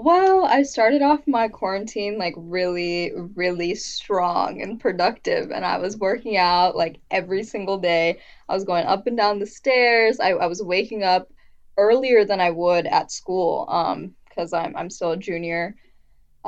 Well, 0.00 0.44
I 0.44 0.62
started 0.62 1.02
off 1.02 1.26
my 1.26 1.48
quarantine 1.48 2.18
like 2.18 2.34
really, 2.36 3.10
really 3.34 3.74
strong 3.74 4.62
and 4.62 4.78
productive, 4.78 5.50
and 5.50 5.64
I 5.64 5.78
was 5.78 5.96
working 5.96 6.36
out 6.36 6.76
like 6.76 7.00
every 7.10 7.42
single 7.42 7.78
day. 7.78 8.20
I 8.48 8.54
was 8.54 8.62
going 8.62 8.86
up 8.86 9.08
and 9.08 9.16
down 9.16 9.40
the 9.40 9.46
stairs. 9.46 10.20
I, 10.20 10.30
I 10.34 10.46
was 10.46 10.62
waking 10.62 11.02
up 11.02 11.28
earlier 11.76 12.24
than 12.24 12.40
I 12.40 12.52
would 12.52 12.86
at 12.86 13.10
school, 13.10 13.66
um, 13.68 14.14
because 14.28 14.52
I'm 14.52 14.76
I'm 14.76 14.90
still 14.90 15.10
a 15.12 15.16
junior, 15.16 15.74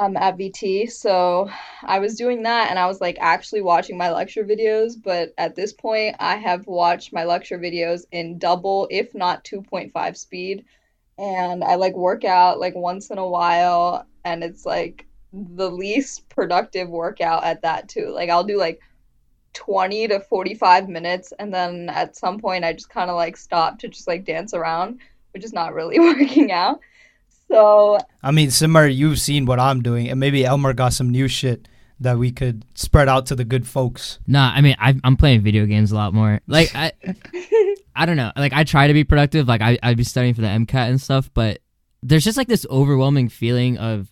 um, 0.01 0.17
at 0.17 0.37
VT. 0.37 0.91
So 0.91 1.51
I 1.83 1.99
was 2.01 2.17
doing 2.17 2.43
that, 2.45 2.71
and 2.71 2.79
I 2.79 2.87
was 2.87 3.01
like 3.01 3.19
actually 3.21 3.63
watching 3.63 3.97
my 3.97 4.11
lecture 4.11 4.45
videos. 4.45 4.95
But 5.01 5.35
at 5.39 5.55
this 5.55 5.73
point, 5.73 6.17
I 6.19 6.37
have 6.37 6.67
watched 6.67 7.13
my 7.13 7.25
lecture 7.25 7.59
videos 7.59 8.05
in 8.11 8.39
double, 8.39 8.89
if 8.91 9.15
not 9.15 9.45
2.5 9.45 10.17
speed 10.17 10.65
and 11.21 11.63
I 11.63 11.75
like 11.75 11.95
work 11.95 12.25
out 12.25 12.59
like 12.59 12.75
once 12.75 13.11
in 13.11 13.19
a 13.19 13.29
while 13.29 14.07
and 14.25 14.43
it's 14.43 14.65
like 14.65 15.07
the 15.33 15.71
least 15.71 16.27
productive 16.31 16.89
workout 16.89 17.45
at 17.45 17.61
that 17.63 17.89
too. 17.91 18.09
Like 18.09 18.31
I'll 18.31 18.45
do 18.45 18.57
like 18.57 18.81
20 19.53 20.09
to 20.09 20.21
45 20.21 20.89
minutes 20.89 21.35
and 21.39 21.53
then 21.53 21.91
at 21.91 22.17
some 22.17 22.39
point 22.39 22.65
I 22.65 22.73
just 22.73 22.89
kind 22.89 23.11
of 23.11 23.17
like 23.17 23.37
stop 23.37 23.79
to 23.81 23.89
just 23.89 24.09
like 24.09 24.25
dance 24.25 24.55
around, 24.55 25.01
which 25.33 25.45
is 25.45 25.53
not 25.53 25.75
really 25.75 25.99
working 26.01 26.53
out. 26.53 26.81
So, 27.51 27.99
I 28.23 28.31
mean, 28.31 28.51
Simar, 28.51 28.87
you've 28.87 29.19
seen 29.19 29.45
what 29.45 29.59
I'm 29.59 29.83
doing, 29.83 30.09
and 30.09 30.21
maybe 30.21 30.45
Elmer 30.45 30.73
got 30.73 30.93
some 30.93 31.11
new 31.11 31.27
shit 31.29 31.67
that 31.99 32.17
we 32.17 32.31
could 32.31 32.65
spread 32.75 33.09
out 33.09 33.27
to 33.27 33.35
the 33.35 33.45
good 33.45 33.67
folks. 33.67 34.19
Nah, 34.27 34.53
I 34.55 34.63
mean 34.63 34.75
I, 34.79 34.95
I'm 35.05 35.17
playing 35.19 35.43
video 35.43 35.67
games 35.67 35.93
a 35.93 35.97
lot 35.97 36.15
more. 36.15 36.41
Like 36.47 36.75
I, 36.75 36.93
I 37.95 38.07
don't 38.07 38.17
know. 38.17 38.33
Like 38.37 38.55
I 38.55 38.65
try 38.65 38.87
to 38.87 38.95
be 38.95 39.05
productive. 39.05 39.47
Like 39.47 39.61
I 39.61 39.79
I'd 39.83 39.99
be 39.99 40.05
studying 40.05 40.33
for 40.33 40.41
the 40.41 40.47
MCAT 40.47 40.89
and 40.89 40.99
stuff, 41.01 41.29
but 41.35 41.59
there's 42.03 42.25
just 42.25 42.39
like 42.39 42.49
this 42.49 42.65
overwhelming 42.71 43.29
feeling 43.29 43.77
of, 43.77 44.11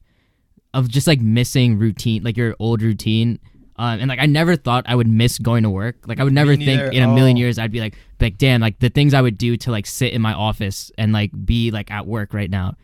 of 0.75 0.91
just 0.91 1.07
like 1.07 1.21
missing 1.23 1.79
routine, 1.79 2.23
like 2.23 2.37
your 2.37 2.55
old 2.59 2.83
routine. 2.83 3.39
Um, 3.77 4.01
and 4.01 4.09
like 4.11 4.19
I 4.19 4.27
never 4.27 4.55
thought 4.57 4.85
I 4.87 4.95
would 4.95 5.09
miss 5.09 5.39
going 5.39 5.63
to 5.63 5.71
work. 5.71 6.07
Like 6.07 6.21
I 6.21 6.25
would 6.25 6.35
never 6.35 6.57
think 6.57 6.93
in 6.93 7.03
a 7.03 7.09
million 7.15 7.37
Oh. 7.39 7.41
years 7.41 7.59
I'd 7.59 7.73
be 7.73 7.81
like, 7.81 7.97
like 8.21 8.37
damn, 8.37 8.61
like 8.61 8.81
the 8.81 8.91
things 8.91 9.15
I 9.15 9.23
would 9.23 9.39
do 9.39 9.57
to 9.59 9.71
like 9.71 9.87
sit 9.87 10.13
in 10.13 10.21
my 10.21 10.35
office 10.35 10.93
and 10.99 11.13
like 11.15 11.31
be 11.47 11.71
like 11.71 11.91
at 11.91 12.07
work 12.07 12.35
right 12.35 12.51
now. 12.51 12.75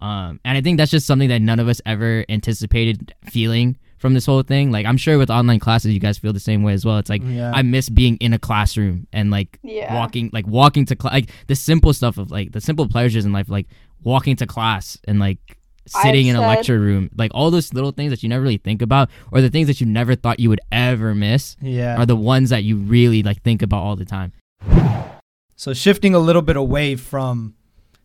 Um, 0.00 0.40
and 0.44 0.56
I 0.56 0.60
think 0.60 0.78
that's 0.78 0.90
just 0.90 1.06
something 1.06 1.28
that 1.28 1.40
none 1.42 1.60
of 1.60 1.68
us 1.68 1.80
ever 1.86 2.24
anticipated 2.28 3.14
feeling 3.30 3.76
from 3.98 4.14
this 4.14 4.24
whole 4.24 4.42
thing. 4.42 4.70
Like 4.72 4.86
I'm 4.86 4.96
sure 4.96 5.18
with 5.18 5.28
online 5.30 5.58
classes, 5.60 5.92
you 5.92 6.00
guys 6.00 6.16
feel 6.18 6.32
the 6.32 6.40
same 6.40 6.62
way 6.62 6.72
as 6.72 6.84
well. 6.86 6.96
It's 6.98 7.10
like 7.10 7.22
Yeah. 7.24 7.52
I 7.54 7.62
miss 7.62 7.88
being 7.90 8.16
in 8.16 8.32
a 8.32 8.38
classroom 8.38 9.06
and 9.12 9.30
like 9.30 9.58
Yeah. 9.62 9.94
walking, 9.94 10.30
like 10.32 10.46
walking 10.46 10.86
to 10.86 10.96
class, 10.96 11.12
like 11.12 11.30
the 11.48 11.54
simple 11.54 11.92
stuff 11.92 12.16
of 12.16 12.30
like 12.30 12.52
the 12.52 12.60
simple 12.62 12.88
pleasures 12.88 13.26
in 13.26 13.32
life, 13.32 13.50
like 13.50 13.66
walking 14.02 14.36
to 14.36 14.46
class 14.46 14.96
and 15.06 15.18
like 15.18 15.38
sitting 15.86 16.28
in 16.28 16.36
a 16.36 16.40
lecture 16.40 16.78
room, 16.78 17.10
like 17.16 17.30
all 17.34 17.50
those 17.50 17.74
little 17.74 17.90
things 17.90 18.10
that 18.10 18.22
you 18.22 18.28
never 18.28 18.42
really 18.42 18.56
think 18.58 18.80
about, 18.80 19.10
or 19.32 19.40
the 19.42 19.50
things 19.50 19.66
that 19.66 19.80
you 19.80 19.86
never 19.86 20.14
thought 20.14 20.38
you 20.40 20.48
would 20.48 20.60
ever 20.72 21.14
miss, 21.14 21.56
Yeah. 21.60 21.96
are 21.96 22.06
the 22.06 22.16
ones 22.16 22.48
that 22.50 22.64
you 22.64 22.76
really 22.76 23.22
like 23.22 23.42
think 23.42 23.60
about 23.60 23.82
all 23.82 23.96
the 23.96 24.04
time. 24.06 24.32
So 25.56 25.74
shifting 25.74 26.14
a 26.14 26.18
little 26.18 26.42
bit 26.42 26.56
away 26.56 26.96
from 26.96 27.54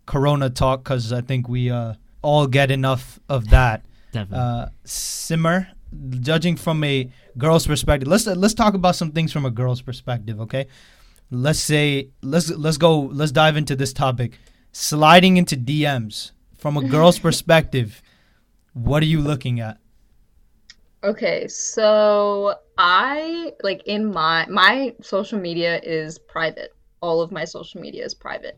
Corona 0.05 0.50
talk 0.50 0.83
because 0.83 1.12
I 1.12 1.21
think 1.21 1.50
we 1.50 1.69
uh, 1.69 1.93
all 2.21 2.47
get 2.47 2.71
enough 2.71 3.19
of 3.29 3.50
that. 3.50 3.85
Definitely. 4.12 4.38
Uh, 4.38 4.65
Simar, 4.83 5.67
judging 6.19 6.55
from 6.55 6.83
a 6.83 7.09
girl's 7.38 7.67
perspective, 7.67 8.07
let's 8.07 8.25
let's 8.25 8.53
talk 8.53 8.74
about 8.74 8.95
some 8.95 9.12
things 9.12 9.31
from 9.31 9.45
a 9.45 9.51
girl's 9.51 9.81
perspective. 9.81 10.39
Okay, 10.41 10.67
let's 11.31 11.59
say 11.59 12.09
let's 12.21 12.50
let's 12.50 12.77
go 12.77 13.01
let's 13.01 13.31
dive 13.31 13.57
into 13.57 13.75
this 13.75 13.93
topic. 13.93 14.39
Sliding 14.71 15.38
into 15.38 15.55
DMs 15.55 16.31
from 16.57 16.77
a 16.77 16.88
girl's 16.88 17.19
perspective, 17.27 18.01
what 18.74 19.01
are 19.03 19.07
you 19.07 19.21
looking 19.21 19.59
at? 19.59 19.77
Okay, 21.03 21.47
so 21.47 22.55
I 22.77 23.53
like 23.63 23.83
in 23.85 24.12
my 24.12 24.45
my 24.50 24.95
social 25.01 25.39
media 25.39 25.79
is 25.83 26.17
private. 26.17 26.74
All 27.01 27.21
of 27.21 27.31
my 27.31 27.45
social 27.45 27.79
media 27.79 28.03
is 28.03 28.15
private. 28.15 28.57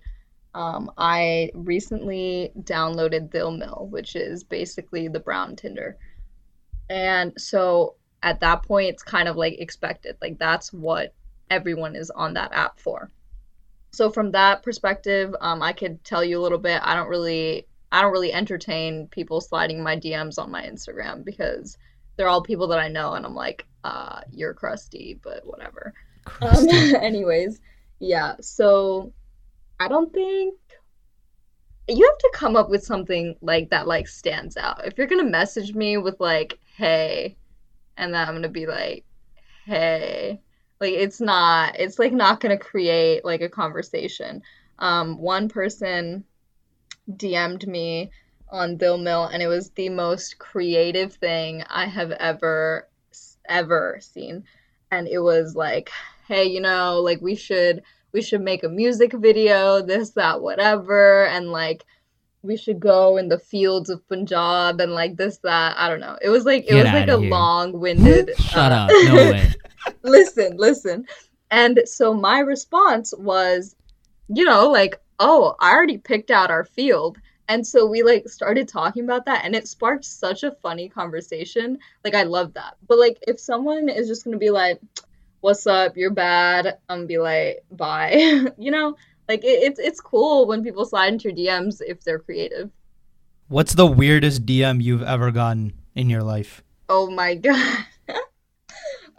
Um, 0.58 0.92
I 0.98 1.52
recently 1.54 2.52
downloaded 2.60 3.30
Dil 3.30 3.52
Mil, 3.52 3.88
which 3.92 4.16
is 4.16 4.44
basically 4.44 5.08
the 5.08 5.20
brown 5.20 5.56
Tinder. 5.56 5.98
And 6.90 7.40
so 7.40 7.94
at 8.24 8.40
that 8.40 8.64
point, 8.64 8.90
it's 8.90 9.04
kind 9.04 9.28
of 9.28 9.36
like 9.36 9.60
expected. 9.60 10.18
Like 10.20 10.40
that's 10.40 10.74
what 10.74 11.14
everyone 11.52 11.96
is 11.96 12.10
on 12.10 12.34
that 12.34 12.54
app 12.54 12.80
for. 12.80 13.12
So 13.92 14.10
from 14.10 14.32
that 14.32 14.64
perspective, 14.64 15.36
um, 15.40 15.62
I 15.62 15.74
could 15.74 16.04
tell 16.04 16.24
you 16.24 16.40
a 16.40 16.42
little 16.42 16.58
bit. 16.58 16.82
I 16.84 16.96
don't 16.96 17.08
really, 17.08 17.68
I 17.92 18.02
don't 18.02 18.12
really 18.12 18.34
entertain 18.34 19.10
people 19.10 19.42
sliding 19.42 19.84
my 19.84 19.96
DMs 19.96 20.40
on 20.40 20.50
my 20.50 20.64
Instagram 20.64 21.24
because 21.24 21.78
they're 22.16 22.30
all 22.30 22.42
people 22.42 22.70
that 22.70 22.80
I 22.80 22.88
know, 22.88 23.14
and 23.14 23.28
I'm 23.28 23.36
like, 23.36 23.68
uh, 23.84 24.22
you're 24.32 24.56
crusty, 24.56 25.20
but 25.22 25.46
whatever. 25.46 25.94
Um, 26.42 26.68
anyways, 26.70 27.60
yeah. 28.00 28.38
So 28.42 29.14
I 29.80 29.88
don't 29.88 30.12
think 30.14 30.56
you 31.88 32.06
have 32.06 32.18
to 32.18 32.32
come 32.34 32.56
up 32.56 32.70
with 32.70 32.84
something 32.84 33.36
like 33.42 33.70
that 33.70 33.88
like 33.88 34.08
stands 34.08 34.58
out. 34.58 34.86
If 34.86 34.98
you're 34.98 35.08
gonna 35.08 35.24
message 35.24 35.74
me 35.74 35.98
with 35.98 36.20
like, 36.20 36.60
hey, 36.76 37.38
and 37.96 38.14
then 38.14 38.28
I'm 38.28 38.36
gonna 38.36 38.50
be 38.50 38.68
like, 38.68 39.06
hey, 39.66 40.42
like 40.82 40.94
it's 40.94 41.22
not, 41.22 41.80
it's 41.80 42.00
like 42.00 42.14
not 42.14 42.40
gonna 42.40 42.58
create 42.58 43.24
like 43.24 43.42
a 43.42 43.50
conversation. 43.50 44.42
Um, 44.80 45.18
one 45.18 45.50
person 45.50 46.26
DM'd 47.10 47.68
me 47.68 48.12
on 48.50 48.78
Dil 48.78 48.98
Mil, 48.98 49.26
and 49.26 49.42
it 49.42 49.48
was 49.48 49.70
the 49.72 49.90
most 49.90 50.40
creative 50.40 51.14
thing 51.14 51.64
I 51.70 51.86
have 51.86 52.12
ever 52.12 52.88
ever 53.48 54.00
seen. 54.02 54.44
And 54.92 55.08
it 55.08 55.20
was 55.20 55.56
like, 55.56 55.90
hey, 56.28 56.46
you 56.46 56.62
know, 56.62 57.00
like 57.02 57.22
we 57.22 57.36
should 57.36 57.82
we 58.14 58.22
should 58.22 58.42
make 58.42 58.64
a 58.64 58.70
music 58.70 59.14
video, 59.14 59.82
this, 59.82 60.12
that, 60.12 60.42
whatever, 60.42 61.26
and 61.28 61.52
like 61.52 61.86
we 62.42 62.58
should 62.58 62.80
go 62.80 63.18
in 63.18 63.28
the 63.30 63.40
fields 63.40 63.90
of 63.90 64.08
Punjab 64.08 64.80
and 64.80 64.94
like 64.94 65.18
this, 65.18 65.38
that. 65.40 65.78
I 65.78 65.90
don't 65.90 66.00
know. 66.00 66.18
It 66.22 66.30
was 66.30 66.46
like 66.46 66.64
it 66.64 66.72
Get 66.72 66.84
was 66.86 66.94
like 66.94 67.08
a 67.10 67.20
here. 67.20 67.30
long-winded. 67.30 68.32
Shut 68.40 68.72
uh, 68.72 68.76
up. 68.76 68.92
No 69.06 69.16
way. 69.16 69.54
listen, 70.04 70.58
listen. 70.58 71.06
And 71.52 71.82
so 71.86 72.14
my 72.14 72.40
response 72.40 73.14
was, 73.18 73.76
you 74.28 74.46
know, 74.46 74.70
like, 74.70 75.00
oh, 75.20 75.56
I 75.60 75.72
already 75.72 75.98
picked 75.98 76.32
out 76.32 76.52
our 76.52 76.66
field. 76.66 77.18
And 77.50 77.66
so 77.66 77.86
we 77.86 78.04
like 78.04 78.28
started 78.28 78.68
talking 78.68 79.06
about 79.06 79.26
that 79.26 79.46
and 79.46 79.56
it 79.56 79.68
sparked 79.68 80.04
such 80.04 80.44
a 80.44 80.52
funny 80.52 80.90
conversation. 80.90 81.80
Like 82.04 82.14
I 82.14 82.24
love 82.24 82.54
that. 82.56 82.76
But 82.88 83.00
like 83.00 83.18
if 83.28 83.40
someone 83.40 83.88
is 83.88 84.08
just 84.08 84.26
gonna 84.26 84.38
be 84.38 84.50
like, 84.50 84.82
What's 85.41 85.67
up, 85.67 85.96
you're 85.96 86.12
bad, 86.12 86.79
I'm 86.89 87.06
be 87.06 87.20
like, 87.20 87.63
bye. 87.72 88.46
you 88.58 88.72
know? 88.72 88.96
Like 89.27 89.44
it, 89.44 89.63
it's 89.63 89.79
it's 89.79 90.00
cool 90.00 90.48
when 90.48 90.63
people 90.63 90.86
slide 90.86 91.13
into 91.13 91.29
your 91.29 91.38
DMs 91.38 91.82
if 91.86 92.01
they're 92.01 92.20
creative. 92.20 92.72
What's 93.50 93.74
the 93.74 93.86
weirdest 93.86 94.46
DM 94.46 94.82
you've 94.82 95.03
ever 95.03 95.32
gotten 95.32 95.74
in 95.96 96.10
your 96.10 96.24
life? 96.24 96.63
Oh 96.89 97.10
my 97.10 97.36
god. 97.36 97.86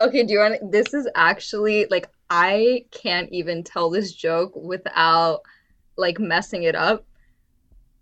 okay, 0.01 0.25
do 0.25 0.33
you 0.33 0.39
want 0.39 0.73
this 0.73 0.95
is 0.95 1.09
actually 1.15 1.87
like 1.91 2.09
I 2.31 2.85
can't 2.91 3.31
even 3.33 3.63
tell 3.63 3.91
this 3.91 4.13
joke 4.13 4.53
without 4.57 5.43
like 5.97 6.19
messing 6.19 6.63
it 6.63 6.75
up. 6.75 7.05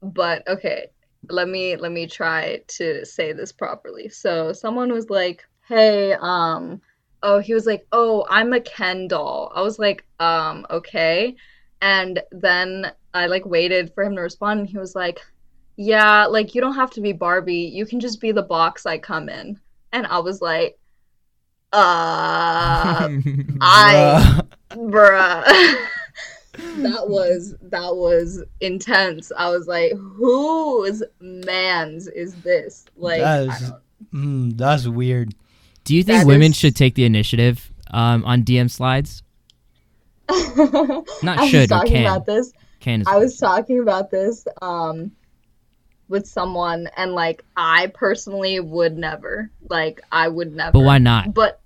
But 0.02 0.46
okay, 0.46 0.88
let 1.28 1.48
me 1.48 1.76
let 1.76 1.90
me 1.90 2.06
try 2.06 2.62
to 2.68 3.04
say 3.04 3.32
this 3.32 3.50
properly. 3.50 4.08
So 4.08 4.52
someone 4.52 4.92
was 4.92 5.10
like, 5.10 5.44
"Hey, 5.66 6.14
um 6.20 6.80
oh, 7.22 7.38
he 7.38 7.54
was 7.54 7.66
like, 7.66 7.86
"Oh, 7.92 8.26
I'm 8.30 8.52
a 8.52 8.60
Ken 8.60 9.08
doll." 9.08 9.52
I 9.54 9.62
was 9.62 9.78
like, 9.78 10.04
"Um, 10.20 10.66
okay." 10.70 11.34
And 11.82 12.22
then 12.32 12.90
I 13.14 13.26
like 13.26 13.44
waited 13.46 13.92
for 13.94 14.02
him 14.04 14.14
to 14.16 14.22
respond 14.22 14.60
and 14.60 14.68
he 14.68 14.78
was 14.78 14.94
like, 14.94 15.18
"Yeah, 15.76 16.26
like 16.26 16.54
you 16.54 16.60
don't 16.60 16.74
have 16.74 16.90
to 16.92 17.00
be 17.00 17.12
Barbie. 17.12 17.70
You 17.74 17.86
can 17.86 18.00
just 18.00 18.20
be 18.20 18.32
the 18.32 18.42
box 18.42 18.86
I 18.86 18.98
come 18.98 19.28
in." 19.28 19.58
And 19.92 20.06
I 20.06 20.18
was 20.18 20.40
like, 20.42 20.78
uh, 21.72 23.08
I- 23.60 24.40
Bruh. 24.70 25.44
that 26.82 27.08
was 27.08 27.54
that 27.62 27.94
was 27.96 28.42
intense. 28.60 29.30
I 29.36 29.48
was 29.50 29.66
like, 29.66 29.92
whose 29.92 31.02
man's 31.20 32.08
is 32.08 32.34
this? 32.36 32.86
Like, 32.96 33.20
That 33.20 33.48
I 33.50 33.58
don't- 33.60 33.82
Mm, 34.12 34.56
that's 34.56 34.86
weird. 34.86 35.34
Do 35.86 35.94
you 35.94 36.02
think 36.02 36.18
That 36.22 36.26
women 36.26 36.50
is- 36.50 36.56
should 36.56 36.74
take 36.76 36.94
the 36.96 37.04
initiative 37.04 37.72
um, 37.92 38.24
on 38.24 38.42
DM 38.42 38.68
slides? 38.70 39.22
Not 40.28 41.48
should. 41.48 41.54
I 41.54 41.60
was 41.60 41.68
talking 41.68 42.00
about 42.00 42.26
this. 42.26 42.52
Can 42.80 43.04
I 43.06 43.16
was 43.16 43.38
talking 43.38 43.78
about 43.80 44.10
this 44.10 44.46
um 44.60 45.12
with 46.08 46.26
someone, 46.26 46.88
and 46.96 47.12
like 47.12 47.44
I 47.56 47.86
personally 47.94 48.58
would 48.58 48.96
never. 48.98 49.50
Like 49.70 50.00
I 50.10 50.26
would 50.26 50.52
never. 50.52 50.72
but 50.72 50.80
why 50.80 50.98
not? 50.98 51.32
But 51.32 51.60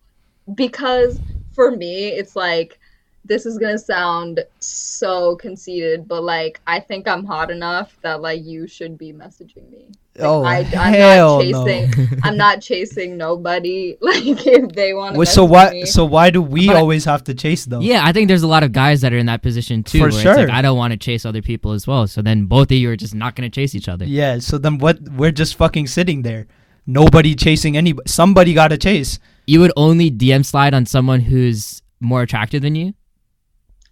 because 0.54 1.18
for 1.52 1.70
me, 1.70 2.08
it's 2.08 2.36
like 2.36 2.78
this 3.24 3.46
is 3.46 3.58
gonna 3.58 3.78
sound 3.78 4.40
so 4.58 5.36
conceited, 5.36 6.08
but 6.08 6.22
like 6.24 6.60
I 6.66 6.80
think 6.80 7.06
I'm 7.06 7.24
hot 7.24 7.50
enough 7.50 7.96
that 8.02 8.20
like 8.20 8.42
you 8.42 8.66
should 8.66 8.96
be 8.98 9.12
messaging 9.12 9.70
me. 9.70 9.88
Like, 10.16 10.26
oh 10.26 10.42
I, 10.42 10.56
I'm 10.58 10.92
hell 10.94 11.38
not 11.42 11.46
no. 11.46 11.64
chasing. 11.66 12.08
I'm 12.24 12.36
not 12.36 12.60
chasing 12.60 13.16
nobody. 13.16 13.96
Like 14.02 14.24
if 14.26 14.70
they 14.72 14.92
want 14.94 15.16
to. 15.16 15.26
So 15.26 15.44
why? 15.44 15.70
Me, 15.70 15.86
So 15.86 16.04
why 16.04 16.30
do 16.30 16.42
we 16.42 16.66
But- 16.66 16.76
always 16.76 17.04
have 17.04 17.22
to 17.24 17.34
chase 17.34 17.64
them? 17.66 17.82
Yeah, 17.82 18.02
I 18.04 18.12
think 18.12 18.26
there's 18.28 18.42
a 18.42 18.48
lot 18.48 18.62
of 18.62 18.72
guys 18.72 19.00
that 19.02 19.12
are 19.12 19.18
in 19.18 19.26
that 19.26 19.42
position 19.42 19.84
too. 19.84 19.98
For 19.98 20.02
where 20.04 20.08
It's 20.08 20.24
like, 20.24 20.36
sure. 20.48 20.50
I 20.50 20.62
don't 20.62 20.76
want 20.76 20.92
to 20.92 20.96
chase 20.96 21.24
other 21.24 21.42
people 21.42 21.72
as 21.72 21.86
well. 21.86 22.06
So 22.06 22.22
then 22.22 22.46
both 22.46 22.70
of 22.70 22.76
you 22.76 22.90
are 22.90 22.96
just 22.96 23.14
not 23.14 23.36
going 23.36 23.48
to 23.48 23.54
chase 23.54 23.74
each 23.74 23.88
other. 23.88 24.04
Yeah. 24.04 24.38
So 24.40 24.58
then 24.58 24.78
what? 24.78 25.00
We're 25.02 25.30
just 25.30 25.54
fucking 25.56 25.86
sitting 25.86 26.22
there. 26.22 26.46
Nobody 26.86 27.34
chasing 27.34 27.76
anybody. 27.76 28.08
Somebody 28.10 28.52
got 28.54 28.68
to 28.68 28.78
chase. 28.78 29.18
You 29.46 29.60
would 29.60 29.72
only 29.76 30.10
DM 30.10 30.44
slide 30.44 30.74
on 30.74 30.86
someone 30.86 31.20
who's 31.20 31.82
more 32.00 32.22
attractive 32.22 32.62
than 32.62 32.74
you. 32.74 32.94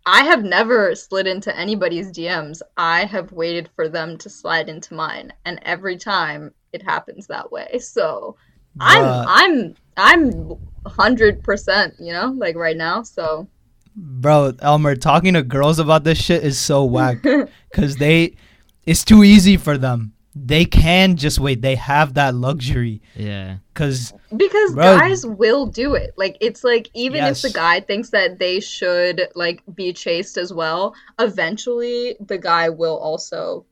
I 0.08 0.24
have 0.24 0.42
never 0.42 0.94
slid 0.94 1.26
into 1.26 1.54
anybody's 1.54 2.10
DMs. 2.10 2.62
I 2.78 3.04
have 3.04 3.30
waited 3.30 3.68
for 3.76 3.90
them 3.90 4.16
to 4.18 4.30
slide 4.30 4.70
into 4.70 4.94
mine, 4.94 5.34
and 5.44 5.60
every 5.64 5.98
time 5.98 6.54
it 6.72 6.82
happens 6.82 7.26
that 7.26 7.52
way. 7.52 7.78
So 7.78 8.34
I'm 8.80 9.04
I'm 9.28 9.74
I'm 9.98 10.58
hundred 10.86 11.42
percent, 11.42 11.94
you 12.00 12.14
know, 12.14 12.34
like 12.38 12.56
right 12.56 12.76
now. 12.76 13.02
So 13.02 13.48
Bro, 13.94 14.54
Elmer, 14.60 14.96
talking 14.96 15.34
to 15.34 15.42
girls 15.42 15.78
about 15.78 16.04
this 16.04 16.18
shit 16.18 16.42
is 16.42 16.58
so 16.58 16.84
whack. 16.84 17.22
Cause 17.74 17.96
they, 17.96 18.36
it's 18.86 19.04
too 19.04 19.24
easy 19.24 19.58
for 19.58 19.76
them. 19.76 20.14
They 20.44 20.64
can 20.64 21.16
just 21.16 21.38
wait. 21.40 21.62
They 21.62 21.74
have 21.76 22.14
that 22.14 22.34
luxury. 22.34 23.00
Yeah. 23.16 23.56
Cause 23.74 24.12
because 24.36 24.74
Bro. 24.74 24.98
guys 24.98 25.26
will 25.26 25.66
do 25.66 25.94
it. 25.94 26.12
Like 26.16 26.36
it's 26.40 26.62
like 26.64 26.88
even 26.94 27.16
Yes. 27.18 27.44
if 27.44 27.52
the 27.52 27.56
guy 27.58 27.80
thinks 27.80 28.10
that 28.10 28.38
they 28.38 28.60
should 28.60 29.28
like 29.34 29.62
be 29.74 29.92
chased 29.92 30.36
as 30.36 30.52
well, 30.52 30.94
eventually 31.18 32.16
the 32.20 32.38
guy 32.38 32.68
will 32.68 32.96
also 32.96 33.64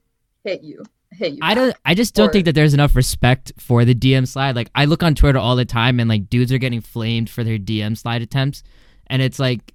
hit 0.44 0.62
you. 0.62 0.82
Hit 1.12 1.32
you. 1.32 1.38
I 1.42 1.54
back. 1.54 1.56
don't. 1.56 1.76
I 1.84 1.94
just 1.94 2.14
don't 2.14 2.28
Or- 2.28 2.32
think 2.32 2.44
that 2.46 2.54
there's 2.54 2.74
enough 2.74 2.94
respect 2.96 3.52
for 3.58 3.84
the 3.84 3.94
DM 3.94 4.26
slide. 4.26 4.56
Like 4.56 4.70
I 4.74 4.84
look 4.86 5.02
on 5.02 5.14
Twitter 5.14 5.38
all 5.38 5.56
the 5.56 5.64
time, 5.64 6.00
and 6.00 6.08
like 6.08 6.28
dudes 6.28 6.52
are 6.52 6.58
getting 6.58 6.80
flamed 6.80 7.30
for 7.30 7.42
their 7.44 7.58
DM 7.58 7.96
slide 7.96 8.22
attempts, 8.22 8.62
and 9.06 9.22
it's 9.22 9.38
like, 9.38 9.72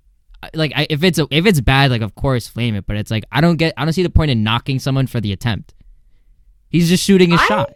like 0.54 0.72
I, 0.76 0.88
if 0.90 1.04
it's 1.04 1.20
if 1.20 1.46
it's 1.46 1.62
bad, 1.62 1.90
like 1.90 2.02
of 2.02 2.16
course 2.16 2.48
flame 2.48 2.76
it. 2.76 2.86
But 2.86 2.98
it's 2.98 3.10
like 3.12 3.24
I 3.32 3.42
don't 3.42 3.56
get. 3.58 3.74
I 3.78 3.86
don't 3.86 3.94
see 3.94 4.04
the 4.04 4.10
point 4.10 4.30
in 4.32 4.44
knocking 4.44 4.78
someone 4.80 5.08
for 5.08 5.20
the 5.22 5.32
attempt. 5.32 5.74
He's 6.72 6.90
just 6.90 7.04
shooting 7.04 7.32
a 7.34 7.36
I- 7.36 7.46
shot. 7.48 7.74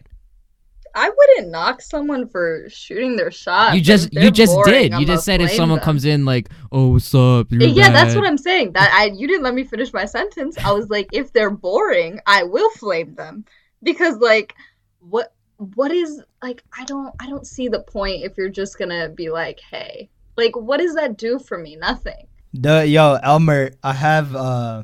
I 0.97 1.09
wouldn't 1.09 1.51
knock 1.51 1.81
someone 1.81 2.29
for 2.29 2.69
shooting 2.69 3.17
their 3.17 3.29
shot. 3.29 3.75
You 3.75 3.81
just 3.81 4.13
you 4.13 4.31
just 4.31 4.53
boring, 4.53 4.71
did. 4.73 4.91
You 4.91 4.97
I'ma 4.99 5.05
just 5.07 5.25
said 5.25 5.41
if 5.41 5.51
someone 5.51 5.79
them. 5.79 5.83
comes 5.83 6.05
in 6.05 6.23
like, 6.23 6.47
oh 6.71 6.91
what's 6.93 7.13
up? 7.13 7.47
You're 7.51 7.63
yeah, 7.63 7.91
that's 7.91 8.15
what 8.15 8.25
I'm 8.25 8.37
saying. 8.37 8.71
That 8.71 8.93
I 8.93 9.07
you 9.13 9.27
didn't 9.27 9.43
let 9.43 9.53
me 9.53 9.65
finish 9.65 9.91
my 9.91 10.05
sentence. 10.05 10.57
I 10.57 10.71
was 10.71 10.89
like, 10.89 11.09
if 11.11 11.33
they're 11.33 11.49
boring, 11.49 12.21
I 12.25 12.43
will 12.43 12.69
flame 12.71 13.13
them 13.15 13.43
because 13.83 14.15
like 14.19 14.55
what 14.99 15.33
what 15.57 15.91
is 15.91 16.23
like 16.41 16.63
I 16.77 16.85
don't 16.85 17.13
I 17.19 17.27
don't 17.27 17.45
see 17.45 17.67
the 17.67 17.81
point 17.81 18.23
if 18.23 18.37
you're 18.37 18.47
just 18.47 18.77
gonna 18.79 19.09
be 19.09 19.29
like, 19.29 19.59
hey, 19.69 20.09
like 20.37 20.55
what 20.55 20.77
does 20.79 20.95
that 20.95 21.17
do 21.17 21.39
for 21.39 21.57
me? 21.57 21.75
Nothing. 21.75 22.25
the 22.53 22.87
yo 22.87 23.19
Elmer, 23.21 23.71
I 23.83 23.91
have 23.91 24.33
uh, 24.33 24.83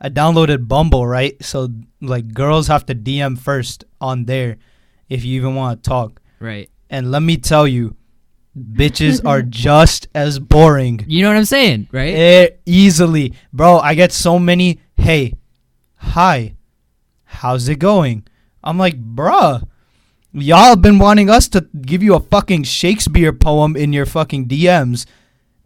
I 0.00 0.08
downloaded 0.08 0.68
Bumble, 0.68 1.06
right? 1.06 1.42
So 1.42 1.68
like 2.00 2.34
girls 2.34 2.68
have 2.68 2.86
to 2.86 2.94
DM 2.94 3.38
first 3.38 3.84
on 4.00 4.24
there 4.24 4.58
if 5.08 5.24
you 5.24 5.36
even 5.36 5.54
want 5.54 5.82
to 5.82 5.88
talk. 5.88 6.20
Right. 6.40 6.70
And 6.90 7.10
let 7.10 7.22
me 7.22 7.36
tell 7.36 7.66
you, 7.66 7.96
bitches 8.58 9.24
are 9.24 9.42
just 9.42 10.08
as 10.14 10.38
boring. 10.38 11.04
You 11.08 11.22
know 11.22 11.28
what 11.28 11.36
I'm 11.36 11.44
saying, 11.44 11.88
right? 11.92 12.14
Eh, 12.14 12.48
easily, 12.66 13.34
bro. 13.52 13.78
I 13.78 13.94
get 13.94 14.12
so 14.12 14.38
many. 14.38 14.80
Hey, 14.96 15.34
hi, 15.96 16.54
how's 17.24 17.68
it 17.68 17.78
going? 17.78 18.26
I'm 18.62 18.78
like, 18.78 19.02
bruh, 19.02 19.66
y'all 20.32 20.70
have 20.70 20.82
been 20.82 20.98
wanting 20.98 21.28
us 21.28 21.48
to 21.48 21.62
give 21.82 22.02
you 22.02 22.14
a 22.14 22.20
fucking 22.20 22.62
Shakespeare 22.62 23.32
poem 23.32 23.76
in 23.76 23.92
your 23.92 24.06
fucking 24.06 24.46
DMs, 24.46 25.04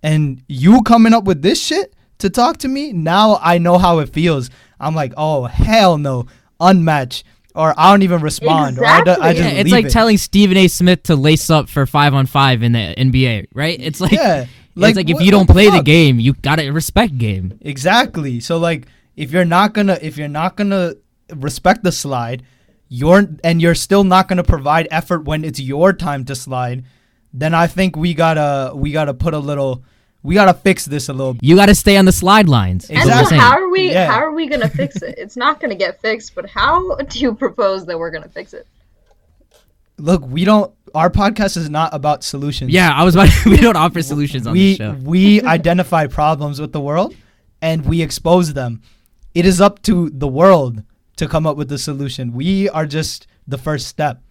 and 0.02 0.42
you 0.48 0.82
coming 0.82 1.12
up 1.12 1.24
with 1.24 1.42
this 1.42 1.62
shit 1.62 1.94
to 2.18 2.30
talk 2.30 2.58
to 2.58 2.68
me? 2.68 2.92
Now 2.92 3.38
I 3.42 3.58
know 3.58 3.78
how 3.78 3.98
it 4.00 4.08
feels. 4.12 4.50
I'm 4.80 4.94
like, 4.94 5.12
oh 5.16 5.44
hell 5.44 5.98
no, 5.98 6.26
unmatched, 6.60 7.24
or 7.54 7.74
I 7.76 7.90
don't 7.90 8.02
even 8.02 8.20
respond, 8.20 8.78
or 8.78 8.84
I, 8.84 9.02
do, 9.02 9.10
I 9.10 9.30
Exactly. 9.30 9.34
just 9.34 9.44
Yeah, 9.54 9.60
it's 9.60 9.64
leave 9.64 9.72
like 9.72 9.84
it. 9.86 9.90
telling 9.92 10.16
Stephen 10.18 10.56
A. 10.56 10.68
Smith 10.68 11.02
to 11.04 11.16
lace 11.16 11.50
up 11.50 11.68
for 11.68 11.86
five 11.86 12.14
on 12.14 12.26
five 12.26 12.62
in 12.62 12.72
the 12.72 12.94
NBA, 12.96 13.46
right? 13.54 13.78
It's 13.80 14.00
like, 14.00 14.12
yeah, 14.12 14.46
it's 14.76 14.96
like 14.96 15.08
if 15.10 15.14
what- 15.14 15.24
you 15.24 15.30
don't 15.30 15.48
what 15.48 15.54
play 15.54 15.66
the 15.66 15.78
fuck? 15.78 15.84
game, 15.84 16.20
you 16.20 16.34
gotta 16.34 16.70
respect 16.72 17.18
game. 17.18 17.58
Exactly. 17.62 18.40
So 18.40 18.58
like 18.58 18.86
if 19.16 19.32
you're 19.32 19.44
not 19.44 19.74
gonna 19.74 19.98
if 20.00 20.16
you're 20.16 20.28
not 20.28 20.56
gonna 20.56 20.94
respect 21.34 21.82
the 21.82 21.92
slide, 21.92 22.44
you're 22.88 23.26
and 23.42 23.60
you're 23.60 23.74
still 23.74 24.04
not 24.04 24.28
gonna 24.28 24.44
provide 24.44 24.86
effort 24.90 25.24
when 25.24 25.44
it's 25.44 25.58
your 25.60 25.92
time 25.92 26.24
to 26.26 26.34
slide, 26.36 26.84
then 27.32 27.52
I 27.54 27.66
think 27.66 27.96
we 27.96 28.14
gotta 28.14 28.72
we 28.74 28.92
gotta 28.92 29.14
put 29.14 29.34
a 29.34 29.38
little 29.40 29.82
we 30.22 30.34
gotta 30.34 30.54
fix 30.54 30.84
this 30.84 31.08
a 31.08 31.12
little 31.12 31.34
bit. 31.34 31.44
You 31.44 31.56
gotta 31.56 31.74
stay 31.74 31.96
on 31.96 32.04
the 32.04 32.12
slide 32.12 32.48
lines. 32.48 32.84
is 32.84 32.90
what 32.90 32.98
And 33.00 33.10
so 33.10 33.18
Exactly. 33.20 33.38
how 33.38 33.52
are 33.52 33.68
we 33.68 33.92
Yeah. 33.92 34.10
how 34.10 34.18
are 34.18 34.32
we 34.32 34.46
gonna 34.48 34.68
fix 34.68 34.96
it? 35.02 35.14
It's 35.18 35.36
not 35.36 35.60
gonna 35.60 35.74
get 35.76 36.00
fixed, 36.00 36.34
but 36.34 36.48
how 36.50 36.96
do 36.96 37.18
you 37.18 37.34
propose 37.34 37.86
that 37.86 37.98
we're 37.98 38.10
gonna 38.10 38.28
fix 38.28 38.52
it? 38.52 38.66
Look, 39.98 40.24
we 40.26 40.44
don't 40.44 40.72
our 40.94 41.10
podcast 41.10 41.56
is 41.56 41.68
not 41.68 41.92
about 41.94 42.24
solutions. 42.24 42.70
Yeah, 42.72 42.90
I 42.92 43.04
was 43.04 43.14
about. 43.14 43.28
To, 43.28 43.50
we 43.50 43.58
don't 43.58 43.76
offer 43.76 44.00
solutions 44.02 44.46
on 44.46 44.54
we 44.54 44.70
the 44.72 44.76
show. 44.76 44.92
we 45.02 45.42
identify 45.42 46.06
problems 46.06 46.60
with 46.60 46.72
the 46.72 46.80
world 46.80 47.14
and 47.60 47.84
we 47.84 48.00
expose 48.02 48.54
them. 48.54 48.80
It 49.34 49.44
is 49.44 49.60
up 49.60 49.82
to 49.82 50.08
the 50.10 50.26
world 50.28 50.82
to 51.16 51.28
come 51.28 51.46
up 51.46 51.56
with 51.56 51.68
the 51.68 51.78
solution. 51.78 52.32
We 52.32 52.68
are 52.70 52.86
just 52.86 53.26
the 53.46 53.58
first 53.58 53.86
step. 53.88 54.22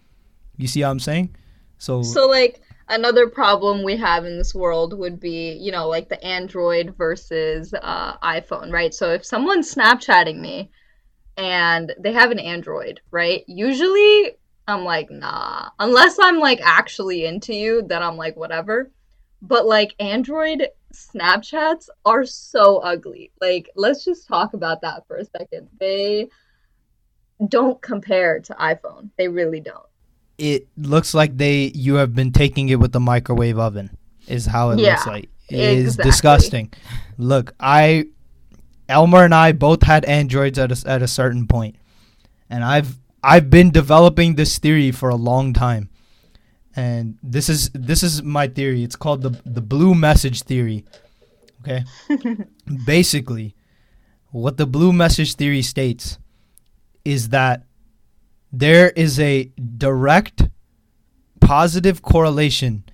You 0.56 0.66
see 0.66 0.80
how 0.80 0.90
I'm 0.90 0.98
saying? 0.98 1.36
So, 1.78 2.02
So 2.02 2.26
like 2.26 2.60
another 2.88 3.28
problem 3.28 3.82
we 3.82 3.96
have 3.96 4.24
in 4.24 4.38
this 4.38 4.54
world 4.54 4.98
would 4.98 5.20
be, 5.20 5.52
you 5.52 5.72
know, 5.72 5.88
like 5.88 6.08
the 6.08 6.22
Android 6.24 6.94
versus 6.96 7.74
uh, 7.74 8.18
iPhone, 8.18 8.72
right? 8.72 8.92
So 8.94 9.12
if 9.12 9.24
someone's 9.24 9.72
Snapchatting 9.74 10.38
me 10.38 10.70
and 11.36 11.94
they 11.98 12.12
have 12.12 12.30
an 12.30 12.38
Android, 12.38 13.00
right? 13.10 13.44
Usually 13.46 14.36
I'm 14.66 14.84
like, 14.84 15.10
nah. 15.10 15.70
Unless 15.78 16.18
I'm 16.20 16.38
like 16.38 16.60
actually 16.62 17.24
into 17.24 17.54
you, 17.54 17.82
then 17.86 18.02
I'm 18.02 18.16
like, 18.16 18.36
whatever. 18.36 18.90
But 19.40 19.66
like 19.66 19.94
Android 20.00 20.68
Snapchats 20.92 21.88
are 22.04 22.24
so 22.24 22.78
ugly. 22.78 23.30
Like, 23.40 23.70
let's 23.76 24.04
just 24.04 24.26
talk 24.26 24.54
about 24.54 24.80
that 24.82 25.06
for 25.06 25.16
a 25.16 25.24
second. 25.24 25.68
They 25.78 26.28
don't 27.46 27.80
compare 27.80 28.40
to 28.40 28.54
iPhone. 28.54 29.10
They 29.16 29.28
really 29.28 29.60
don't. 29.60 29.86
It 30.38 30.68
looks 30.76 31.14
like 31.14 31.36
they 31.36 31.72
you 31.74 31.96
have 31.96 32.14
been 32.14 32.32
taking 32.32 32.68
it 32.68 32.76
with 32.76 32.92
the 32.92 33.00
microwave 33.00 33.58
oven 33.58 33.96
is 34.26 34.46
how 34.46 34.70
it 34.70 34.78
Yeah, 34.78 34.92
looks 34.92 35.06
like. 35.06 35.28
It 35.50 35.58
is 35.60 35.84
exactly. 35.98 36.10
disgusting. 36.10 36.72
Look, 37.18 37.54
I 37.58 38.06
Elmer 38.88 39.24
and 39.24 39.34
I 39.34 39.52
both 39.52 39.82
had 39.82 40.04
androids 40.04 40.58
at 40.58 40.72
a, 40.72 40.88
at 40.88 41.02
a 41.02 41.08
certain. 41.08 41.46
And 42.50 42.64
I've 42.64 42.98
I've 43.22 43.50
been 43.50 43.70
developing 43.70 44.36
this 44.36 44.58
theory 44.58 44.90
for 44.92 45.08
a 45.08 45.16
long 45.16 45.52
time. 45.52 45.90
And 46.76 47.18
this 47.22 47.48
is 47.48 47.70
this 47.74 48.02
is 48.02 48.22
my 48.22 48.46
theory. 48.46 48.84
It's 48.84 48.96
called 48.96 49.22
the 49.22 49.40
the 49.44 49.60
blue 49.60 49.94
message 49.94 50.42
theory. 50.42 50.84
Okay? 51.62 51.84
Basically, 52.86 53.54
what 54.30 54.56
the 54.56 54.66
blue 54.66 54.92
message 54.92 55.34
theory 55.34 55.62
states 55.62 56.18
is 57.04 57.30
that 57.30 57.64
there 58.52 58.90
is 58.90 59.18
a 59.20 59.50
direct 59.78 60.48
positive 61.40 62.02
correlation 62.02 62.84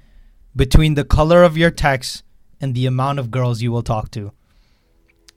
between 0.55 0.95
the 0.95 1.05
color 1.05 1.43
of 1.43 1.57
your 1.57 1.71
text 1.71 2.23
and 2.61 2.75
the 2.75 2.87
amount 2.87 3.19
of 3.19 3.31
girls 3.31 3.63
you 3.63 3.73
will 3.73 3.83
talk 3.83 4.11
to. 4.13 4.33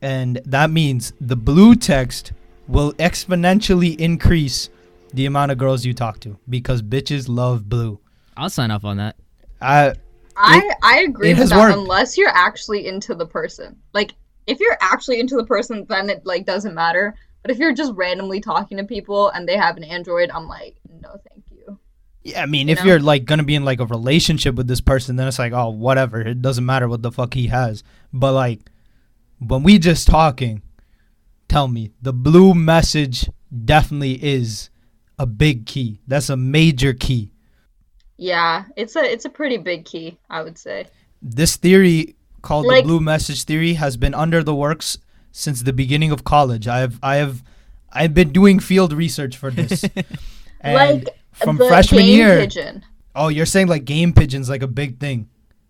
And 0.01 0.39
that 0.45 0.69
means 0.69 1.13
the 1.19 1.35
blue 1.35 1.75
text 1.75 2.33
will 2.67 2.93
exponentially 2.93 3.99
increase 3.99 4.69
the 5.13 5.25
amount 5.25 5.51
of 5.51 5.57
girls 5.57 5.85
you 5.85 5.93
talk 5.93 6.19
to 6.19 6.37
because 6.49 6.81
bitches 6.81 7.27
love 7.27 7.67
blue. 7.67 7.99
I'll 8.35 8.49
sign 8.49 8.69
off 8.71 8.85
on 8.85 8.97
that. 8.97 9.15
I 9.61 9.93
I 10.35 10.71
I 10.83 10.99
agree 10.99 11.31
it 11.31 11.39
with 11.39 11.49
that 11.49 11.57
worked. 11.57 11.77
unless 11.77 12.17
you're 12.17 12.29
actually 12.29 12.87
into 12.87 13.15
the 13.15 13.25
person. 13.25 13.77
Like 13.93 14.13
if 14.45 14.59
you're 14.59 14.77
actually 14.79 15.19
into 15.19 15.35
the 15.35 15.45
person, 15.45 15.85
then 15.89 16.09
it 16.09 16.25
like 16.25 16.45
doesn't 16.45 16.75
matter. 16.75 17.15
But 17.47 17.53
if 17.55 17.59
you're 17.59 17.73
just 17.73 17.93
randomly 17.93 18.41
talking 18.41 18.75
to 18.77 18.83
people 18.83 19.29
and 19.29 19.47
they 19.47 19.55
have 19.55 19.77
an 19.77 19.85
Android, 19.85 20.29
I'm 20.31 20.49
like, 20.49 20.75
no, 21.01 21.15
thank 21.29 21.45
you. 21.49 21.79
yeah, 22.23 22.43
I 22.43 22.45
mean, 22.45 22.67
You 22.67 22.73
if 22.73 22.79
know? 22.79 22.85
you're 22.87 22.99
like 22.99 23.23
gonna 23.23 23.43
be 23.43 23.55
in 23.55 23.63
like 23.63 23.79
a 23.79 23.85
relationship 23.85 24.55
with 24.55 24.67
this 24.67 24.81
person, 24.81 25.15
then 25.15 25.29
it's 25.29 25.39
like, 25.39 25.53
oh, 25.53 25.69
whatever. 25.69 26.19
It 26.19 26.41
doesn't 26.41 26.65
matter 26.65 26.89
what 26.89 27.03
the 27.03 27.11
fuck 27.11 27.33
he 27.35 27.47
has. 27.47 27.85
But 28.11 28.33
like, 28.33 28.59
when 29.39 29.63
we 29.63 29.79
just 29.79 30.09
talking, 30.09 30.61
tell 31.47 31.69
me 31.69 31.91
the 32.01 32.11
blue 32.11 32.53
message 32.53 33.29
definitely 33.63 34.21
is 34.21 34.69
a 35.17 35.25
big 35.25 35.65
key. 35.65 36.01
That's 36.05 36.29
a 36.29 36.35
major 36.35 36.91
key. 36.91 37.31
Yeah, 38.17 38.65
it's 38.75 38.97
a 38.97 39.03
it's 39.09 39.23
a 39.23 39.29
pretty 39.29 39.55
big 39.55 39.85
key, 39.85 40.17
I 40.29 40.41
would 40.41 40.57
say. 40.57 40.87
This 41.21 41.55
theory 41.55 42.17
called 42.41 42.65
Like- 42.65 42.83
the 42.83 42.87
blue 42.89 42.99
message 42.99 43.43
theory 43.45 43.75
has 43.75 43.95
been 43.95 44.13
under 44.13 44.43
the 44.43 44.53
works 44.53 44.97
since 45.37 45.61
the 45.61 45.73
beginning 45.73 46.11
of 46.11 46.23
college. 46.23 46.67
I 46.67 46.79
have 46.79 46.99
I 47.03 47.17
have 47.17 47.43
I've 47.91 48.13
been 48.13 48.31
doing 48.31 48.59
field 48.59 48.91
research 48.91 49.37
for 49.37 49.51
this. 49.51 49.83
and 50.61 50.73
like 50.73 51.09
from 51.33 51.57
the 51.57 51.67
freshman 51.67 52.05
game 52.05 52.17
year. 52.17 52.39
pigeon. 52.39 52.83
Oh, 53.15 53.27
you're 53.29 53.45
saying 53.45 53.67
like 53.67 53.85
game 53.85 54.13
pigeons 54.13 54.49
like 54.49 54.63
a 54.63 54.67
big 54.67 54.99
thing. 54.99 55.29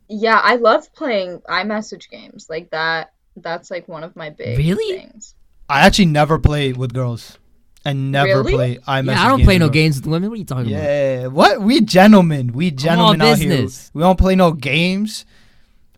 Yeah, 0.09 0.39
I 0.41 0.55
love 0.55 0.91
playing 0.93 1.41
iMessage 1.49 2.09
games. 2.09 2.47
Like 2.49 2.69
that 2.71 3.11
that's 3.35 3.69
like 3.69 3.87
one 3.87 4.03
of 4.03 4.15
my 4.15 4.29
big 4.29 4.57
Really? 4.57 4.97
things. 4.99 5.35
I 5.69 5.81
actually 5.85 6.05
never 6.05 6.39
play 6.39 6.71
with 6.73 6.93
girls. 6.93 7.37
and 7.85 8.11
never 8.11 8.41
Really? 8.41 8.53
play 8.53 8.77
iMessage. 8.87 9.05
yeah, 9.15 9.25
I 9.25 9.27
don't 9.29 9.43
play 9.43 9.57
no 9.57 9.65
girls. 9.67 9.73
games 9.73 9.95
with 9.97 10.07
women. 10.07 10.29
What 10.29 10.35
are 10.35 10.39
you 10.39 10.45
talking 10.45 10.71
about? 10.73 10.83
Yeah, 10.83 11.27
what 11.27 11.61
we 11.61 11.81
gentlemen, 11.81 12.53
we 12.53 12.71
gentlemen 12.71 13.21
out 13.21 13.37
here. 13.37 13.67
We 13.93 14.01
don't 14.01 14.17
play 14.19 14.35
no 14.35 14.51
games. 14.53 15.25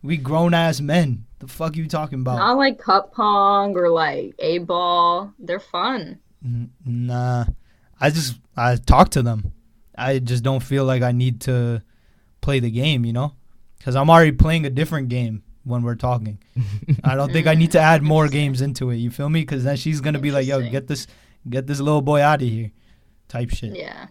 We 0.02 0.16
grown 0.16 0.54
ass 0.54 0.80
men. 0.80 1.24
The 1.40 1.48
fuck 1.48 1.74
you 1.74 1.86
talking 1.88 2.20
about? 2.20 2.38
Not 2.38 2.58
like 2.58 2.78
cup 2.78 3.12
pong 3.12 3.74
or 3.76 3.88
like 3.88 4.34
a 4.38 4.58
ball. 4.58 5.32
They're 5.38 5.58
fun. 5.58 6.20
Nah, 6.84 7.46
I 8.00 8.10
just 8.10 8.38
I 8.56 8.76
talk 8.76 9.08
to 9.10 9.22
them. 9.22 9.52
I 9.96 10.18
just 10.18 10.42
don't 10.44 10.62
feel 10.62 10.84
like 10.84 11.02
I 11.02 11.12
need 11.12 11.40
to 11.42 11.82
play 12.40 12.60
the 12.60 12.70
game, 12.70 13.04
you 13.04 13.12
know, 13.12 13.34
because 13.78 13.96
I'm 13.96 14.08
already 14.10 14.32
playing 14.32 14.64
a 14.66 14.70
different 14.70 15.08
game 15.08 15.42
when 15.64 15.82
we're 15.82 15.94
talking. 15.94 16.38
I 17.04 17.14
don't 17.14 17.32
think 17.32 17.46
I 17.46 17.54
need 17.54 17.72
to 17.72 17.80
add 17.80 18.02
more 18.02 18.28
games 18.28 18.60
into 18.60 18.90
it. 18.90 18.96
You 18.96 19.10
feel 19.10 19.28
me? 19.28 19.40
Because 19.40 19.64
then 19.64 19.76
she's 19.76 20.00
gonna 20.02 20.18
be 20.18 20.30
like, 20.30 20.46
"Yo, 20.46 20.60
get 20.70 20.86
this, 20.88 21.06
get 21.48 21.66
this 21.66 21.80
little 21.80 22.02
boy 22.02 22.20
out 22.20 22.42
of 22.42 22.48
here," 22.48 22.70
type 23.28 23.50
shit. 23.50 23.76
Yeah. 23.76 24.08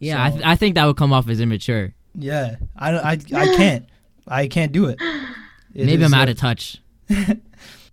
Yeah, 0.00 0.22
I, 0.22 0.30
th- 0.30 0.42
I 0.44 0.56
think 0.56 0.74
that 0.74 0.84
would 0.84 0.96
come 0.96 1.12
off 1.12 1.28
as 1.28 1.40
immature. 1.40 1.94
Yeah, 2.14 2.56
I 2.76 2.90
don't, 2.90 3.04
I, 3.04 3.12
I 3.34 3.56
can't, 3.56 3.86
I 4.26 4.48
can't 4.48 4.72
do 4.72 4.86
it. 4.86 4.98
It 5.74 5.86
Maybe 5.86 6.04
I'm 6.04 6.14
a- 6.14 6.16
out 6.16 6.28
of 6.28 6.36
touch. 6.36 6.78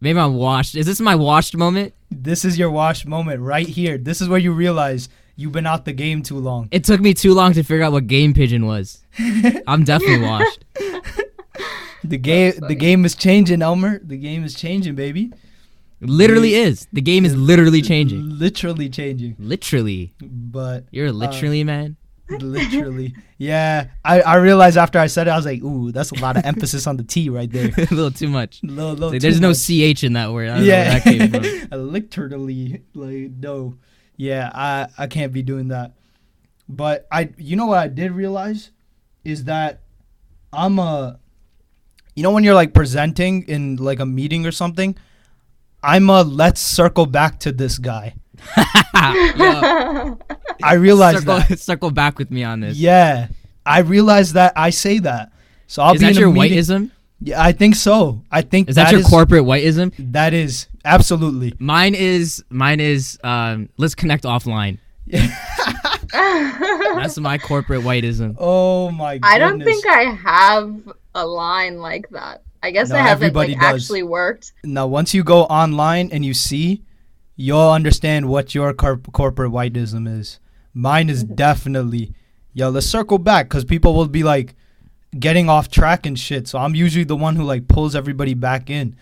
Maybe 0.02 0.18
I'm 0.20 0.36
washed. 0.36 0.76
Is 0.76 0.86
this 0.86 1.00
my 1.00 1.16
washed 1.16 1.56
moment? 1.56 1.94
This 2.10 2.44
is 2.44 2.58
your 2.58 2.72
wash 2.72 3.06
moment 3.06 3.42
right 3.42 3.68
here. 3.68 3.98
This 3.98 4.20
is 4.22 4.28
where 4.28 4.40
you 4.40 4.52
realize 4.52 5.10
you've 5.36 5.52
been 5.52 5.68
out 5.68 5.86
the 5.86 5.94
game 5.94 6.24
too 6.24 6.38
long. 6.38 6.68
It 6.72 6.84
took 6.84 7.02
me 7.02 7.14
too 7.14 7.34
long 7.34 7.54
to 7.54 7.64
figure 7.64 7.84
out 7.84 7.92
what 7.92 8.08
game 8.08 8.34
pigeon 8.34 8.66
was. 8.66 9.04
I'm 9.68 9.84
definitely 9.84 10.26
washed. 10.28 10.66
The 12.04 12.18
game, 12.18 12.54
the 12.68 12.76
game 12.76 13.06
is 13.06 13.16
changing, 13.16 13.62
Elmer. 13.62 14.00
The 14.00 14.18
game 14.18 14.44
is 14.44 14.56
changing, 14.56 14.96
baby. 14.96 15.32
Literally 16.00 16.56
is. 16.56 16.88
The 16.92 17.02
game 17.02 17.26
is 17.26 17.36
literally 17.36 17.82
changing. 17.84 18.40
Literally 18.40 18.90
changing. 18.90 19.36
Literally. 19.38 20.16
But 20.20 20.86
You're 20.90 21.12
literally, 21.12 21.62
uh, 21.62 21.66
man. 21.66 21.98
Literally, 22.40 23.16
yeah. 23.38 23.88
I, 24.06 24.22
I 24.22 24.36
realized 24.36 24.78
after 24.78 25.00
I 25.00 25.08
said 25.08 25.28
it, 25.28 25.32
I 25.32 25.36
was 25.36 25.46
like, 25.46 25.62
ooh, 25.64 25.92
that's 25.92 26.12
a 26.12 26.16
lot 26.16 26.38
of 26.38 26.46
emphasis 26.46 26.88
on 26.88 26.98
the 26.98 27.04
T 27.04 27.30
right 27.30 27.52
there. 27.52 27.68
a 27.78 27.94
little 27.94 28.12
too 28.12 28.28
much. 28.28 28.62
Little- 28.64 28.94
little 28.94 29.10
Like, 29.12 29.22
there's 29.22 29.40
no 29.40 29.54
ch 29.54 30.04
in 30.04 30.14
that 30.14 30.32
word. 30.32 30.50
I 30.50 30.58
don't 30.58 30.66
yeah, 30.66 31.00
that 31.00 31.70
literally, 31.78 32.84
like 32.94 33.32
no, 33.40 33.76
yeah, 34.18 34.52
I 34.54 34.88
I 34.98 35.08
can't 35.08 35.34
be 35.34 35.42
doing 35.42 35.70
that. 35.70 35.94
But 36.70 37.08
I, 37.12 37.30
you 37.38 37.56
know 37.56 37.66
what 37.66 37.80
I 37.80 37.88
did 37.88 38.12
realize 38.12 38.72
is 39.26 39.44
that 39.46 39.82
I'm 40.54 40.80
a, 40.80 41.20
you 42.16 42.24
know 42.24 42.32
when 42.32 42.44
you're 42.44 42.56
like 42.56 42.74
presenting 42.74 43.44
in 43.48 43.76
like 43.76 44.00
a 44.00 44.06
meeting 44.06 44.46
or 44.46 44.52
something, 44.52 44.96
I'm 45.84 46.10
a 46.10 46.24
let's 46.24 46.62
circle 46.62 47.06
back 47.06 47.40
to 47.42 47.52
this 47.52 47.78
guy. 47.78 48.16
Yo, 50.62 50.68
I 50.68 50.74
realize 50.74 51.18
circle, 51.20 51.40
that. 51.40 51.60
circle 51.72 51.92
back 51.92 52.18
with 52.18 52.32
me 52.32 52.44
on 52.44 52.60
this. 52.62 52.78
Yeah, 52.78 53.28
I 53.66 53.80
realize 53.80 54.34
that 54.34 54.54
I 54.56 54.70
say 54.70 55.00
that. 55.00 55.32
So 55.68 55.82
I'll 55.84 55.94
is 55.94 56.00
be 56.02 56.06
that 56.08 56.12
in 56.12 56.18
a 56.18 56.20
your 56.22 56.32
meeting- 56.32 56.58
whiteism? 56.58 56.92
Yeah, 57.24 57.42
I 57.42 57.52
think 57.52 57.76
so. 57.76 58.24
I 58.32 58.42
think 58.42 58.68
Is 58.70 58.76
that, 58.76 58.90
your 58.92 59.02
is- 59.02 59.08
corporate 59.08 59.44
whiteism? 59.44 59.94
That 60.12 60.34
is 60.34 60.68
absolutely. 60.84 61.54
Mine 61.60 61.94
is 61.94 62.44
mine 62.50 62.80
is 62.80 63.20
um 63.24 63.70
let's 63.78 63.94
connect 63.94 64.24
offline. 64.24 64.80
That's 66.12 67.18
my 67.20 67.38
corporate 67.38 67.82
whiteism. 67.82 68.36
Oh 68.40 68.92
my 68.92 69.16
goodness. 69.18 69.32
I 69.32 69.38
don't 69.38 69.64
think 69.64 69.86
I 69.88 70.04
have 70.16 70.94
a 71.16 71.26
line 71.26 71.80
like 71.80 72.10
that. 72.10 72.44
I 72.64 72.72
guess 72.72 72.90
No, 72.90 72.96
it 72.96 73.02
hasn't 73.02 73.34
like 73.36 73.50
does. 73.60 73.62
actually 73.84 74.04
worked. 74.04 74.52
Now, 74.64 74.88
once 74.88 75.14
you 75.14 75.24
go 75.24 75.44
online 75.46 76.10
and 76.12 76.24
you 76.24 76.34
see, 76.34 76.84
you'll 77.36 77.72
understand 77.72 78.30
what 78.30 78.54
your 78.54 78.74
corp- 78.74 79.12
corporate 79.12 79.52
whiteism 79.52 80.08
is. 80.20 80.40
Mine 80.74 81.10
is 81.10 81.24
Mm-hmm. 81.24 81.36
definitely, 81.36 82.14
yo, 82.54 82.70
let's 82.70 82.86
circle 82.88 83.18
back 83.18 83.48
because 83.48 83.66
people 83.66 83.94
will 83.94 84.08
be 84.08 84.24
like 84.24 84.56
getting 85.20 85.50
off 85.50 85.70
track 85.70 86.06
and 86.06 86.18
shit. 86.18 86.48
So 86.48 86.58
I'm 86.60 86.76
usually 86.76 87.04
the 87.04 87.16
one 87.18 87.36
who 87.36 87.44
like 87.44 87.68
pulls 87.68 87.96
everybody 87.96 88.34
back 88.34 88.70
in. 88.70 88.96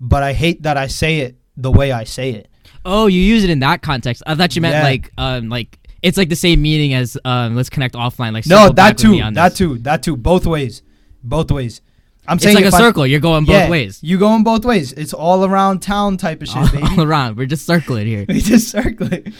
But 0.00 0.22
I 0.22 0.32
hate 0.34 0.62
that 0.64 0.76
I 0.76 0.88
say 0.88 1.20
it 1.20 1.36
the 1.56 1.70
way 1.72 1.90
I 1.92 2.04
say 2.04 2.30
it. 2.32 2.48
Oh, 2.84 3.06
you 3.06 3.20
use 3.20 3.42
it 3.44 3.50
in 3.50 3.60
that 3.60 3.80
context. 3.82 4.22
I 4.26 4.34
thought 4.34 4.54
you 4.54 4.62
meant 4.62 4.74
Yeah. 4.74 4.82
like 4.82 5.12
um 5.16 5.48
like 5.48 5.78
it's 6.02 6.18
like 6.18 6.28
the 6.28 6.36
same 6.36 6.60
meaning 6.60 6.92
as 6.92 7.16
um 7.24 7.56
let's 7.56 7.70
connect 7.70 7.94
offline. 7.94 8.32
Like 8.34 8.46
No, 8.46 8.68
that 8.70 8.98
too. 8.98 9.16
That 9.18 9.34
this. 9.50 9.58
tue. 9.58 9.78
That 9.78 10.02
too. 10.02 10.16
Both 10.16 10.46
ways. 10.46 10.82
Both 11.24 11.50
ways. 11.50 11.80
I'm 12.28 12.34
It's 12.36 12.44
saying 12.44 12.56
like 12.56 12.64
a 12.64 12.68
if 12.68 12.74
I- 12.74 12.78
circle. 12.78 13.06
You're 13.06 13.20
going 13.20 13.44
both 13.46 13.54
yeah, 13.54 13.70
ways. 13.70 14.00
You 14.02 14.18
going 14.18 14.42
both 14.44 14.64
ways. 14.66 14.92
It's 14.92 15.14
all 15.14 15.44
around 15.44 15.80
town 15.80 16.16
type 16.18 16.42
of 16.42 16.48
shit, 16.48 16.56
all, 16.58 16.68
baby. 16.70 16.82
all 16.82 17.02
around. 17.08 17.36
We're 17.38 17.46
just 17.46 17.64
circling 17.64 18.06
here. 18.06 18.26
we 18.28 18.40
just 18.40 18.68
circle 18.68 19.12
it. 19.12 19.32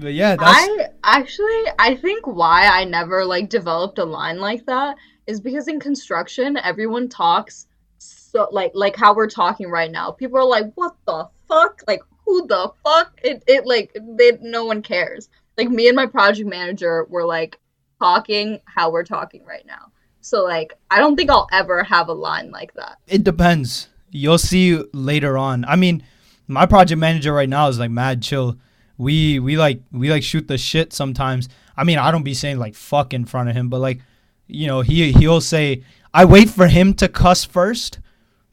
But 0.00 0.14
yeah, 0.14 0.36
that's 0.36 0.58
I 0.58 0.86
actually 1.04 1.62
I 1.78 1.94
think 1.94 2.26
why 2.26 2.66
I 2.66 2.84
never 2.84 3.24
like 3.24 3.50
developed 3.50 3.98
a 3.98 4.04
line 4.04 4.38
like 4.38 4.64
that 4.66 4.96
is 5.26 5.40
because 5.40 5.68
in 5.68 5.78
construction 5.78 6.56
everyone 6.56 7.08
talks 7.08 7.66
so 7.98 8.48
like 8.50 8.72
like 8.74 8.96
how 8.96 9.14
we're 9.14 9.28
talking 9.28 9.68
right 9.70 9.90
now. 9.90 10.10
People 10.10 10.38
are 10.38 10.44
like, 10.44 10.72
"What 10.74 10.96
the 11.06 11.28
fuck? 11.48 11.82
Like 11.86 12.00
who 12.24 12.46
the 12.46 12.72
fuck?" 12.84 13.18
It 13.22 13.42
it 13.46 13.66
like 13.66 13.94
they 14.16 14.38
no 14.40 14.64
one 14.64 14.82
cares. 14.82 15.28
Like 15.58 15.68
me 15.68 15.88
and 15.88 15.96
my 15.96 16.06
project 16.06 16.48
manager 16.48 17.06
were 17.10 17.26
like 17.26 17.58
talking 17.98 18.60
how 18.64 18.90
we're 18.90 19.04
talking 19.04 19.44
right 19.44 19.66
now. 19.66 19.92
So 20.20 20.44
like 20.44 20.74
I 20.90 20.98
don't 20.98 21.16
think 21.16 21.30
I'll 21.30 21.48
ever 21.52 21.82
have 21.82 22.08
a 22.08 22.14
line 22.14 22.50
like 22.50 22.72
that. 22.74 22.98
it 23.06 23.24
depends. 23.24 23.88
You'll 24.10 24.38
see 24.38 24.82
later 24.92 25.38
on. 25.38 25.64
I 25.66 25.76
mean, 25.76 26.02
my 26.48 26.66
project 26.66 26.98
manager 26.98 27.32
right 27.32 27.48
now 27.48 27.68
is 27.68 27.78
like 27.78 27.90
mad 27.90 28.22
chill. 28.22 28.56
We 29.00 29.38
we 29.38 29.56
like 29.56 29.80
we 29.90 30.10
like 30.10 30.22
shoot 30.22 30.46
the 30.46 30.58
shit 30.58 30.92
sometimes. 30.92 31.48
I 31.74 31.84
mean, 31.84 31.96
I 31.96 32.10
don't 32.10 32.22
be 32.22 32.34
saying 32.34 32.58
like 32.58 32.74
fuck 32.74 33.14
in 33.14 33.24
front 33.24 33.48
of 33.48 33.56
him, 33.56 33.70
but 33.70 33.80
like, 33.80 34.02
you 34.46 34.66
know, 34.66 34.82
he 34.82 35.10
he'll 35.12 35.40
say 35.40 35.84
I 36.12 36.26
wait 36.26 36.50
for 36.50 36.66
him 36.66 36.92
to 36.94 37.08
cuss 37.08 37.42
first, 37.42 37.98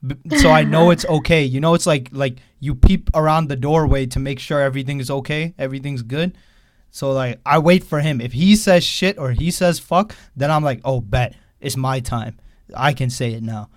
b- 0.06 0.38
so 0.38 0.50
I 0.50 0.64
know 0.64 0.90
it's 0.92 1.06
okay. 1.18 1.44
You 1.44 1.60
know, 1.60 1.74
it's 1.74 1.86
like 1.86 2.08
like 2.14 2.38
you 2.62 2.76
peep 2.76 3.10
around 3.14 3.50
the 3.50 3.58
doorway 3.58 4.06
to 4.06 4.20
make 4.20 4.40
sure 4.40 4.62
everything 4.62 5.02
is 5.02 5.12
okay, 5.12 5.54
everything's 5.58 6.02
good. 6.02 6.38
So 6.92 7.12
like 7.12 7.42
I 7.46 7.60
wait 7.60 7.84
for 7.84 8.00
him. 8.00 8.22
If 8.22 8.32
he 8.32 8.56
says 8.56 8.86
shit 8.86 9.18
or 9.18 9.32
he 9.32 9.52
says 9.52 9.80
fuck, 9.80 10.16
then 10.34 10.50
I'm 10.50 10.64
like, 10.64 10.80
oh 10.86 11.02
bet 11.02 11.36
it's 11.60 11.76
my 11.76 12.00
time. 12.00 12.38
I 12.74 12.94
can 12.94 13.10
say 13.10 13.34
it 13.34 13.44
now. 13.44 13.70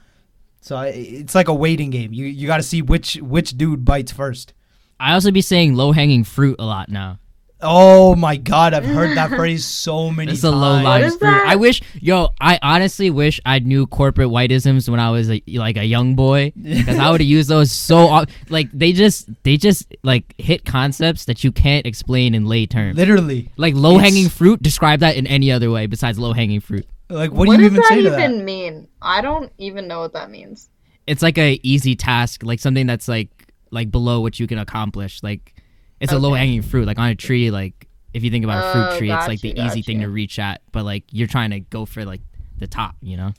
So 0.61 0.77
I, 0.77 0.89
it's 0.89 1.35
like 1.35 1.49
a 1.49 1.55
waiting 1.55 1.91
game. 1.91 2.13
You 2.13 2.27
you 2.27 2.47
got 2.47 2.59
to 2.59 2.63
see 2.63 2.81
which 2.81 3.17
which 3.17 3.57
dude 3.57 3.85
bites 3.85 4.13
first. 4.13 4.53
I 5.01 5.15
also 5.15 5.31
be 5.31 5.41
saying 5.43 5.75
low 5.75 5.93
hanging 5.93 6.25
fruit 6.25 6.57
a 6.59 6.65
lot 6.65 6.89
now. 6.91 7.19
Oh 7.63 8.15
my 8.17 8.37
god, 8.37 8.73
I've 8.73 8.87
heard 8.87 9.19
that 9.19 9.29
phrase 9.37 9.67
so 9.67 10.11
many 10.11 10.33
It's 10.33 10.41
times. 10.41 10.55
a 10.55 10.57
low 10.57 10.75
What 10.77 10.85
lying 10.85 11.11
fruit. 11.11 11.21
that? 11.21 11.45
I 11.47 11.57
wish, 11.57 11.83
yo, 12.01 12.29
I 12.41 12.59
honestly 12.63 13.11
wish 13.11 13.39
I 13.45 13.59
knew 13.59 13.87
corporate 13.87 14.29
whiteisms 14.29 14.89
when 14.89 14.99
I 14.99 15.11
was 15.11 15.31
a, 15.31 15.43
like 15.49 15.77
a 15.77 15.85
young 15.85 16.15
boy, 16.17 16.53
because 16.63 16.99
I 16.99 17.11
would 17.11 17.21
have 17.21 17.29
used 17.29 17.51
those 17.51 17.71
so 17.71 17.99
o- 18.15 18.25
like 18.49 18.71
they 18.73 18.93
just 18.95 19.29
they 19.43 19.59
just 19.59 19.95
like 20.03 20.35
hit 20.39 20.65
concepts 20.65 21.27
that 21.27 21.45
you 21.45 21.53
can't 21.53 21.85
explain 21.87 22.35
in 22.35 22.47
lay 22.47 22.67
terms. 22.67 22.97
Literally, 22.97 23.51
Like 23.59 23.75
low 23.75 23.99
hanging 23.99 24.31
fruit, 24.31 24.63
describe 24.63 25.01
that 25.01 25.17
in 25.17 25.27
any 25.27 25.53
other 25.53 25.71
way 25.71 25.87
besides 25.87 26.19
low 26.19 26.33
hanging 26.33 26.61
fruit. 26.61 26.87
like 27.11 27.31
what, 27.31 27.45
do 27.45 27.53
you 27.53 27.59
does 27.59 27.67
even 27.67 27.77
that 27.77 27.89
say 27.89 27.95
to 28.03 28.07
even 28.17 28.39
that? 28.39 28.45
mean? 28.45 28.89
I 29.03 29.21
don't 29.21 29.53
even 29.59 29.87
know 29.87 30.01
what 30.01 30.15
that 30.15 30.31
means. 30.31 30.71
It's 31.07 31.23
like 31.23 31.37
a 31.37 31.61
easy 31.63 31.95
task, 31.97 32.43
like 32.43 32.61
something 32.61 32.87
that's 32.87 33.07
like 33.09 33.29
like 33.71 33.91
below 33.91 34.21
what 34.21 34.39
you 34.41 34.47
can 34.47 34.59
accomplish. 34.59 35.23
Like 35.23 35.55
it's 36.01 36.13
a 36.13 36.19
low 36.19 36.35
hanging 36.35 36.63
fruit, 36.63 36.87
like 36.87 36.99
on 36.99 37.09
a 37.09 37.15
tree. 37.15 37.51
Like 37.51 37.87
if 38.15 38.23
you 38.25 38.31
think 38.31 38.45
about 38.45 38.65
a 38.69 38.73
fruit 38.73 38.87
Oh, 38.95 38.99
tree, 38.99 39.11
it's 39.11 39.17
got 39.21 39.29
like 39.29 39.41
the 39.41 39.49
you, 39.49 39.55
easy 39.65 39.81
got 39.81 39.87
thing 39.87 40.01
to 40.01 40.09
reach 40.09 40.39
at, 40.39 40.63
but 40.73 40.85
like 40.85 41.05
you're 41.13 41.29
trying 41.29 41.51
to 41.51 41.61
go 41.61 41.85
for 41.85 42.05
like 42.05 42.21
the 42.59 42.67
top, 42.67 42.97
you 43.01 43.17
know? 43.17 43.33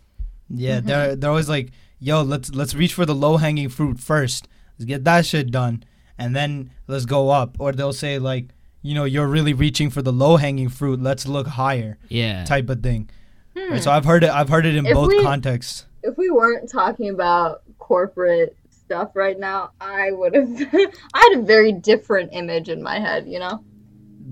Yeah, 0.49 0.77
Mm-hmm. 0.77 0.87
they're 0.87 1.15
they're 1.15 1.29
always 1.29 1.49
like, 1.49 1.71
yo, 1.99 2.21
let's 2.21 2.53
let's 2.53 2.73
reach 2.75 2.93
for 2.93 3.05
the 3.05 3.15
low 3.15 3.37
hanging 3.37 3.69
fruit 3.69 3.99
first. 3.99 4.47
Let's 4.77 4.85
get 4.85 5.03
that 5.05 5.25
shit 5.25 5.51
done, 5.51 5.83
and 6.17 6.35
then 6.35 6.71
let's 6.87 7.05
go 7.05 7.29
up. 7.29 7.55
Or 7.59 7.71
they'll 7.71 7.93
say 7.93 8.19
like, 8.19 8.49
you 8.81 8.93
know, 8.95 9.03
you're 9.05 9.27
really 9.27 9.53
reaching 9.53 9.89
for 9.89 10.01
the 10.01 10.11
low 10.13 10.37
hanging 10.37 10.69
fruit. 10.69 11.01
Let's 11.01 11.27
look 11.27 11.47
higher, 11.47 11.97
Yeah. 12.09 12.43
type 12.45 12.69
of 12.69 12.81
thing. 12.81 13.09
Hmm. 13.57 13.73
Right, 13.73 13.83
so 13.83 13.91
I've 13.91 14.05
heard 14.05 14.23
it. 14.23 14.29
I've 14.29 14.49
heard 14.49 14.65
it 14.65 14.75
in 14.75 14.85
If 14.85 14.93
both 14.93 15.09
we- 15.09 15.21
contexts. 15.23 15.85
if 16.03 16.17
we 16.17 16.29
weren't 16.31 16.69
talking 16.69 17.09
about 17.09 17.61
corporate 17.79 18.55
stuff 18.91 19.12
right 19.15 19.39
now, 19.39 19.71
I 19.80 20.12
would 20.12 20.36
have 20.36 20.49
I 21.13 21.30
had 21.32 21.39
a 21.39 21.43
very 21.43 21.71
different 21.71 22.32
image 22.34 22.67
in 22.67 22.84
my 22.84 22.99
head, 22.99 23.25
you 23.25 23.39
know? 23.39 23.63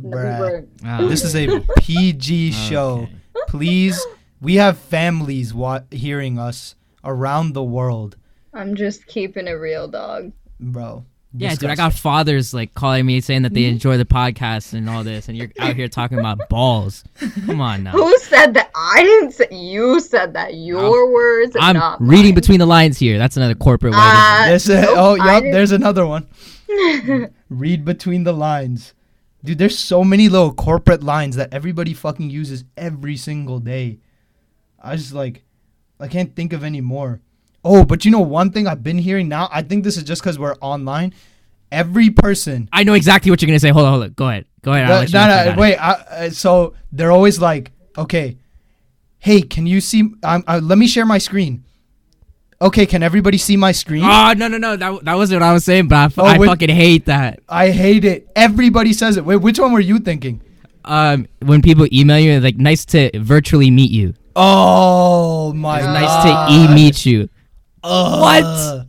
We 0.03 0.11
Bruh. 0.11 0.39
were- 0.39 0.65
Ah, 0.83 1.07
This 1.07 1.23
is 1.23 1.33
a 1.33 1.61
PG 1.79 2.51
show. 2.51 3.03
okay. 3.03 3.15
Please, 3.47 4.05
we 4.41 4.55
have 4.55 4.77
families 4.77 5.53
wa- 5.53 5.83
hearing 5.91 6.37
us 6.37 6.75
around 7.05 7.53
the 7.53 7.63
world, 7.63 8.17
I'm 8.53 8.75
just 8.75 9.07
keeping 9.07 9.47
it 9.47 9.51
real, 9.53 9.87
dog. 9.87 10.33
bro. 10.59 11.05
Yeah, 11.31 11.53
dude, 11.53 11.69
I 11.69 11.75
got 11.75 11.93
fathers 11.93 12.55
like 12.55 12.73
calling 12.73 13.05
me 13.05 13.21
saying 13.21 13.43
that 13.43 13.53
they 13.53 13.65
enjoy 13.65 13.97
the 13.97 14.05
podcast 14.05 14.73
and 14.73 14.89
all 14.89 15.03
this, 15.03 15.27
and 15.27 15.37
you're 15.37 15.51
out 15.59 15.75
here 15.75 15.87
talking 15.87 16.17
about 16.17 16.39
balls. 16.49 17.03
Come 17.45 17.61
on 17.61 17.83
now. 17.83 17.91
Who 17.91 18.17
said 18.19 18.55
that? 18.55 18.71
I 18.73 19.03
didn't 19.03 19.33
say 19.33 19.47
you 19.51 19.99
said 19.99 20.33
that. 20.33 20.55
Your 20.55 21.11
words, 21.13 21.55
I'm 21.59 21.75
not 21.75 22.01
reading 22.01 22.29
mine. 22.31 22.35
between 22.35 22.59
the 22.59 22.65
lines 22.65 22.97
here. 22.97 23.19
That's 23.19 23.37
another 23.37 23.53
corporate 23.53 23.93
white. 23.93 24.45
Uh, 24.45 24.47
There's 24.49 24.69
a, 24.69 24.81
Nope, 24.81 24.95
oh, 24.97 25.15
yep. 25.15 25.43
there's 25.43 25.71
another 25.71 26.07
one. 26.07 26.27
Read 27.49 27.85
between 27.85 28.23
the 28.23 28.33
lines. 28.33 28.93
Dude, 29.43 29.57
there's 29.59 29.77
so 29.77 30.03
many 30.03 30.29
little 30.29 30.53
corporate 30.53 31.03
lines 31.03 31.35
that 31.35 31.53
everybody 31.53 31.93
fucking 31.93 32.29
uses 32.29 32.65
every 32.75 33.15
single 33.17 33.59
day. 33.59 33.99
I 34.81 34.95
just 34.95 35.13
like, 35.13 35.43
I 35.99 36.07
can't 36.07 36.35
think 36.35 36.53
of 36.53 36.63
any 36.63 36.81
more. 36.81 37.21
Oh, 37.63 37.83
but 37.83 38.05
you 38.05 38.11
know 38.11 38.19
one 38.21 38.51
thing 38.51 38.67
I've 38.67 38.83
been 38.83 38.97
hearing 38.97 39.27
now? 39.27 39.49
I 39.51 39.61
think 39.61 39.83
this 39.83 39.97
is 39.97 40.03
just 40.03 40.21
because 40.21 40.39
we're 40.39 40.55
online. 40.61 41.13
Every 41.71 42.09
person. 42.09 42.67
I 42.73 42.83
know 42.83 42.93
exactly 42.93 43.29
what 43.31 43.41
you're 43.41 43.47
gonna 43.47 43.59
say. 43.59 43.69
Hold 43.69 43.85
on, 43.85 43.91
hold 43.91 44.03
on. 44.05 44.13
Go 44.13 44.27
ahead. 44.29 44.45
Go 44.61 44.73
ahead. 44.73 44.87
No, 44.87 44.93
no, 44.95 44.99
know 45.01 45.03
if 45.03 45.47
I 45.49 45.55
no, 45.55 45.61
wait. 45.61 45.75
I, 45.77 45.91
uh, 45.91 46.29
so 46.31 46.73
they're 46.91 47.11
always 47.11 47.39
like, 47.39 47.71
okay, 47.97 48.37
hey, 49.19 49.41
can 49.41 49.67
you 49.67 49.79
see? 49.81 50.01
Um, 50.23 50.43
uh, 50.47 50.59
let 50.63 50.77
me 50.77 50.87
share 50.87 51.05
my 51.05 51.17
screen. 51.19 51.63
Okay, 52.61 52.85
can 52.85 53.03
everybody 53.03 53.37
see 53.37 53.55
my 53.55 53.71
screen? 53.71 54.03
Oh 54.03 54.33
no 54.35 54.47
no 54.47 54.57
no 54.57 54.75
that, 54.75 55.05
that 55.05 55.13
wasn't 55.15 55.41
what 55.41 55.47
I 55.47 55.53
was 55.53 55.63
saying, 55.63 55.87
but 55.87 55.95
I, 55.95 56.03
f- 56.05 56.19
Oh, 56.19 56.25
I 56.25 56.37
wait. 56.37 56.47
fucking 56.47 56.69
hate 56.69 57.05
that. 57.05 57.39
I 57.47 57.69
hate 57.69 58.03
it. 58.03 58.27
Everybody 58.35 58.91
says 58.93 59.15
it. 59.15 59.23
Wait, 59.23 59.37
which 59.37 59.59
one 59.59 59.71
were 59.71 59.79
you 59.79 59.99
thinking? 59.99 60.41
Um, 60.83 61.27
when 61.41 61.61
people 61.61 61.87
email 61.93 62.19
you, 62.19 62.39
like 62.41 62.57
nice 62.57 62.83
to 62.87 63.11
virtually 63.19 63.69
meet 63.71 63.91
you. 63.91 64.13
Oh 64.35 65.53
my 65.53 65.77
It's 65.79 65.87
Uh, 65.87 65.93
nice 65.93 66.23
to 66.23 66.53
e 66.53 66.73
meet 66.73 67.05
you. 67.05 67.29
Ugh. 67.83 68.87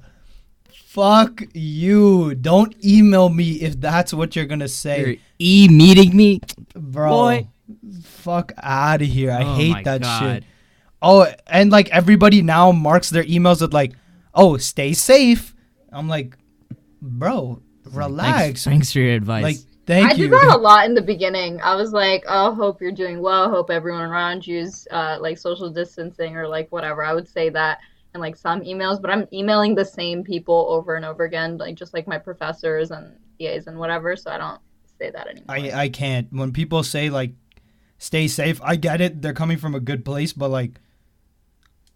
Fuck 0.73 1.43
you. 1.55 2.35
Don't 2.35 2.75
email 2.85 3.29
me 3.29 3.53
if 3.63 3.81
that's 3.81 4.13
what 4.13 4.35
you're 4.35 4.47
gonna 4.47 4.69
say. 4.69 5.21
e 5.39 5.69
meeting 5.69 6.17
me. 6.17 6.41
Bro. 6.75 7.11
boy. 7.11 7.49
Fuck 8.03 8.53
out 8.63 9.01
of 9.01 9.07
here. 9.09 9.31
I 9.31 9.45
Oh 9.45 9.55
hate 9.55 9.85
that 9.85 10.03
God. 10.03 10.19
shit. 10.21 10.45
Oh, 11.01 11.27
and 11.47 11.71
like 11.71 11.89
everybody 11.91 12.43
now 12.43 12.73
marks 12.73 13.09
their 13.11 13.23
emails 13.25 13.61
with 13.63 13.73
like, 13.73 13.93
"Oh, 14.35 14.57
stay 14.57 14.93
safe." 14.93 15.55
I'm 15.93 16.09
like, 16.09 16.37
"Bro, 17.01 17.63
relax." 17.93 18.39
Thanks, 18.39 18.65
thanks 18.65 18.93
for 18.93 18.99
your 18.99 19.15
advice. 19.15 19.43
Like, 19.45 19.57
thank 19.87 20.11
I 20.11 20.15
you. 20.15 20.25
did 20.29 20.33
that 20.33 20.57
a 20.57 20.59
lot 20.59 20.87
in 20.87 20.95
the 20.95 21.01
beginning. 21.03 21.61
I 21.63 21.75
was 21.77 21.93
like, 21.93 22.25
"Oh, 22.29 22.53
hope 22.53 22.83
you're 22.83 22.93
doing 22.93 23.21
well. 23.23 23.49
Hope 23.49 23.71
everyone 23.71 24.03
around 24.03 24.47
you's 24.47 24.87
uh, 24.91 25.17
like 25.21 25.39
social 25.39 25.71
distancing 25.71 26.37
or 26.37 26.47
like 26.49 26.71
whatever." 26.73 27.03
I 27.05 27.15
would 27.15 27.29
say 27.29 27.49
that 27.51 27.79
in 28.15 28.21
like 28.21 28.37
some 28.37 28.61
emails, 28.63 29.01
but 29.01 29.11
I'm 29.11 29.27
emailing 29.33 29.75
the 29.75 29.85
same 29.85 30.25
people 30.25 30.67
over 30.69 30.97
and 30.97 31.05
over 31.05 31.25
again, 31.25 31.59
like 31.59 31.77
just 31.77 31.95
like 31.95 32.07
my 32.07 32.19
professors 32.19 32.91
and 32.91 33.17
EAs 33.39 33.67
and 33.67 33.79
whatever. 33.79 34.17
So 34.17 34.31
I 34.31 34.39
don't 34.39 34.61
say 34.99 35.11
that 35.11 35.29
anymore. 35.29 35.47
I 35.49 35.83
I 35.85 35.89
can't. 35.89 36.33
When 36.33 36.53
people 36.53 36.83
say 36.83 37.11
like 37.11 37.33
stay 37.99 38.29
safe, 38.29 38.61
I 38.63 38.77
get 38.77 39.01
it. 39.01 39.23
They're 39.23 39.33
coming 39.33 39.59
from 39.59 39.75
a 39.75 39.81
good 39.81 40.05
place, 40.05 40.33
but 40.33 40.49
like 40.49 40.81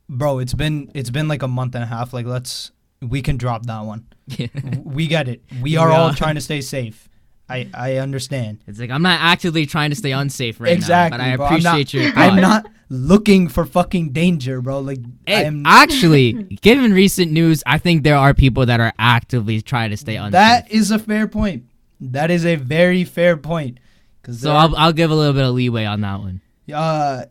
bro, 0.08 0.38
it's 0.38 0.54
been 0.54 0.90
it's 0.94 1.10
been 1.10 1.28
like 1.28 1.42
a 1.42 1.48
month 1.48 1.74
and 1.74 1.84
a 1.84 1.88
half. 1.88 2.12
Like 2.12 2.26
let's 2.26 2.70
we 3.00 3.22
can 3.22 3.36
drop 3.36 3.66
that 3.66 3.80
one. 3.80 4.06
We 4.84 5.06
get 5.06 5.28
it. 5.28 5.42
We 5.60 5.76
are 5.76 5.88
we 5.88 5.94
all 5.94 6.14
trying 6.14 6.36
to 6.36 6.40
stay 6.40 6.60
safe. 6.60 7.08
I 7.48 7.68
I 7.74 7.96
understand. 7.96 8.58
It's 8.66 8.78
like 8.78 8.90
I'm 8.90 9.02
not 9.02 9.20
actively 9.20 9.66
trying 9.66 9.90
to 9.90 9.96
stay 9.96 10.12
unsafe 10.12 10.60
right 10.60 10.72
exactly. 10.72 11.18
now, 11.18 11.24
but 11.24 11.32
I 11.32 11.36
bro. 11.36 11.46
I'm 11.46 11.62
not- 11.62 11.72
appreciate 11.74 11.94
your. 11.94 12.12
I'm 12.16 12.40
not 12.40 12.66
looking 12.88 13.48
for 13.48 13.64
fucking 13.66 14.10
danger, 14.12 14.60
bro. 14.60 14.80
Like 14.80 15.00
I'm 15.26 15.64
actually, 15.66 16.32
given 16.62 16.92
recent 16.92 17.32
news, 17.32 17.62
I 17.66 17.78
think 17.78 18.02
there 18.02 18.16
are 18.16 18.34
people 18.34 18.66
that 18.66 18.80
are 18.80 18.92
actively 18.98 19.60
trying 19.60 19.90
to 19.90 19.96
stay 19.96 20.16
unsafe. 20.16 20.32
that 20.32 20.70
is 20.70 20.90
a 20.90 20.98
fair 20.98 21.26
point. 21.28 21.64
That 22.00 22.30
is 22.30 22.44
a 22.46 22.56
very 22.56 23.04
fair 23.04 23.36
point. 23.36 23.78
Cause 24.22 24.40
so 24.40 24.52
I'll 24.52 24.74
I'll 24.76 24.92
give 24.92 25.10
a 25.10 25.14
little 25.14 25.34
bit 25.34 25.44
of 25.44 25.54
leeway 25.54 25.84
on 25.84 26.00
that 26.00 26.20
one. 26.20 26.40
Uh, 26.72 27.26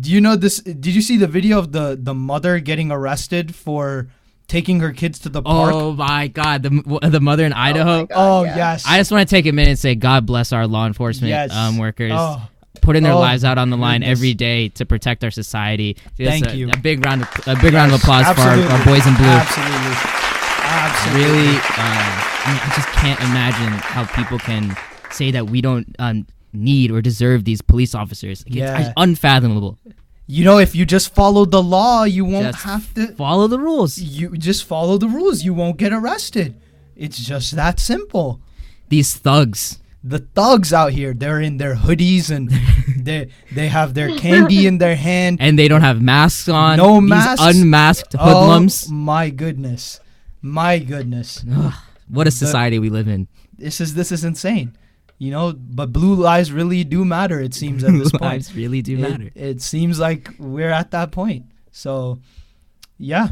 do 0.00 0.10
you 0.10 0.20
know 0.20 0.34
this? 0.34 0.60
Did 0.60 0.86
you 0.88 1.00
see 1.02 1.16
the 1.16 1.28
video 1.28 1.58
of 1.58 1.70
the 1.70 1.96
the 2.00 2.14
mother 2.14 2.58
getting 2.58 2.90
arrested 2.90 3.54
for 3.54 4.08
taking 4.48 4.80
her 4.80 4.92
kids 4.92 5.18
to 5.20 5.28
the 5.28 5.42
park? 5.42 5.72
Oh 5.74 5.92
my 5.92 6.28
God, 6.28 6.62
the 6.62 7.00
the 7.08 7.20
mother 7.20 7.44
in 7.44 7.52
Oh 7.52 7.56
Idaho. 7.56 8.06
God, 8.06 8.14
Oh, 8.14 8.44
yeah. 8.44 8.56
yes. 8.56 8.84
I 8.86 8.98
just 8.98 9.10
want 9.10 9.28
to 9.28 9.34
take 9.34 9.46
a 9.46 9.52
minute 9.52 9.70
and 9.70 9.78
say 9.78 9.94
God 9.94 10.26
bless 10.26 10.52
our 10.52 10.66
law 10.66 10.86
enforcement 10.86 11.30
Yes. 11.30 11.52
um, 11.52 11.78
workers, 11.78 12.12
Oh, 12.14 12.42
putting 12.82 13.02
their 13.02 13.12
Oh, 13.14 13.18
lives 13.20 13.44
out 13.44 13.58
on 13.58 13.70
the 13.70 13.76
line 13.76 14.00
goodness. 14.02 14.18
every 14.18 14.34
day 14.34 14.68
to 14.70 14.86
protect 14.86 15.24
our 15.24 15.30
society. 15.30 15.94
Just 16.16 16.30
Thank 16.30 16.46
a, 16.48 16.56
you. 16.56 16.70
A 16.70 16.76
big 16.76 17.04
round, 17.04 17.22
of, 17.22 17.28
a 17.48 17.56
big 17.60 17.74
round 17.74 17.92
of 17.92 18.00
applause 18.00 18.26
for 18.34 18.40
our, 18.42 18.58
our 18.58 18.84
boys 18.84 19.06
in 19.06 19.14
blue. 19.14 19.26
Absolutely. 19.26 19.96
Absolutely. 20.68 21.24
Really, 21.24 21.56
uh, 21.56 21.60
I 21.78 22.60
I 22.62 22.72
just 22.76 22.88
can't 22.88 23.20
imagine 23.20 23.72
how 23.78 24.04
people 24.20 24.38
can 24.38 24.76
say 25.10 25.30
that 25.30 25.48
we 25.50 25.60
don't 25.60 25.94
um, 25.98 26.26
need 26.52 26.90
or 26.90 27.00
deserve 27.00 27.44
these 27.44 27.62
police 27.62 27.94
officers. 27.94 28.44
Like, 28.46 28.54
Yeah. 28.54 28.78
It's 28.80 28.90
unfathomable. 28.96 29.78
You 30.26 30.44
know, 30.44 30.58
if 30.58 30.74
you 30.74 30.84
just 30.84 31.14
follow 31.14 31.44
the 31.44 31.62
law, 31.62 32.02
you 32.04 32.24
won't 32.24 32.52
Just 32.54 32.64
have 32.64 32.92
to. 32.94 33.08
Follow 33.14 33.46
the 33.46 33.60
rules. 33.60 33.98
You 33.98 34.36
just 34.36 34.64
follow 34.64 34.98
the 34.98 35.08
rules. 35.08 35.44
You 35.44 35.54
won't 35.54 35.76
get 35.76 35.92
arrested. 35.92 36.54
It's 36.96 37.18
just 37.18 37.54
that 37.54 37.78
simple. 37.78 38.40
These 38.88 39.14
thugs. 39.14 39.78
The 40.02 40.20
thugs 40.20 40.72
out 40.72 40.92
here, 40.92 41.12
they're 41.14 41.40
in 41.40 41.56
their 41.58 41.74
hoodies 41.74 42.30
and 42.30 42.48
they 43.06 43.28
they 43.52 43.68
have 43.68 43.94
their 43.94 44.16
candy 44.18 44.66
in 44.66 44.78
their 44.78 44.94
hand. 44.96 45.38
and 45.40 45.58
they 45.58 45.66
don't 45.68 45.80
have 45.82 46.00
masks 46.00 46.48
on. 46.48 46.76
No 46.78 47.00
These 47.00 47.10
masks? 47.10 47.42
unmasked 47.44 48.12
hoodlums. 48.14 48.86
Oh 48.88 48.92
my 48.94 49.30
goodness, 49.30 49.98
my 50.42 50.78
goodness. 50.78 51.44
Ugh, 51.52 51.72
what 52.08 52.26
a 52.28 52.30
society 52.30 52.78
we 52.78 52.88
live 52.88 53.08
in. 53.08 53.26
This 53.58 53.80
is 53.80 53.94
this 53.94 54.12
is 54.12 54.22
insane. 54.24 54.76
You 55.18 55.30
know, 55.30 55.52
but 55.52 55.92
blue 55.92 56.14
lives 56.14 56.52
really 56.52 56.84
do 56.84 57.04
matter. 57.04 57.40
It 57.40 57.54
seems 57.54 57.82
at 57.84 57.92
this 57.98 58.10
point. 58.10 58.22
Lives 58.22 58.54
really 58.54 58.82
do 58.82 58.98
it, 58.98 59.00
matter. 59.00 59.30
It 59.34 59.62
seems 59.62 59.98
like 59.98 60.30
we're 60.38 60.70
at 60.70 60.90
that 60.90 61.10
point. 61.10 61.46
So, 61.70 62.20
yeah, 62.98 63.28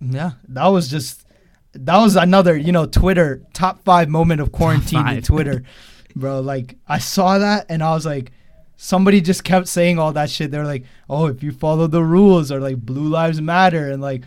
yeah, 0.00 0.32
that 0.48 0.66
was 0.66 0.88
just 0.88 1.26
that 1.74 1.96
was 1.96 2.16
another 2.16 2.56
you 2.56 2.72
know 2.72 2.86
Twitter 2.86 3.42
top 3.52 3.82
five 3.84 4.08
moment 4.08 4.40
of 4.40 4.52
quarantine 4.52 5.06
in. 5.08 5.22
Twitter, 5.22 5.62
bro. 6.16 6.40
Like 6.40 6.76
I 6.86 6.98
saw 6.98 7.38
that 7.38 7.66
and 7.68 7.82
I 7.82 7.92
was 7.94 8.04
like, 8.04 8.32
somebody 8.76 9.20
just 9.20 9.44
kept 9.44 9.68
saying 9.68 9.98
all 9.98 10.12
that 10.12 10.28
shit. 10.28 10.50
They're 10.50 10.64
like, 10.64 10.84
oh, 11.08 11.26
if 11.26 11.42
you 11.42 11.52
follow 11.52 11.86
the 11.86 12.02
rules 12.02 12.50
or 12.50 12.60
like 12.60 12.76
blue 12.76 13.08
lives 13.08 13.40
matter 13.40 13.90
and 13.90 14.02
like, 14.02 14.24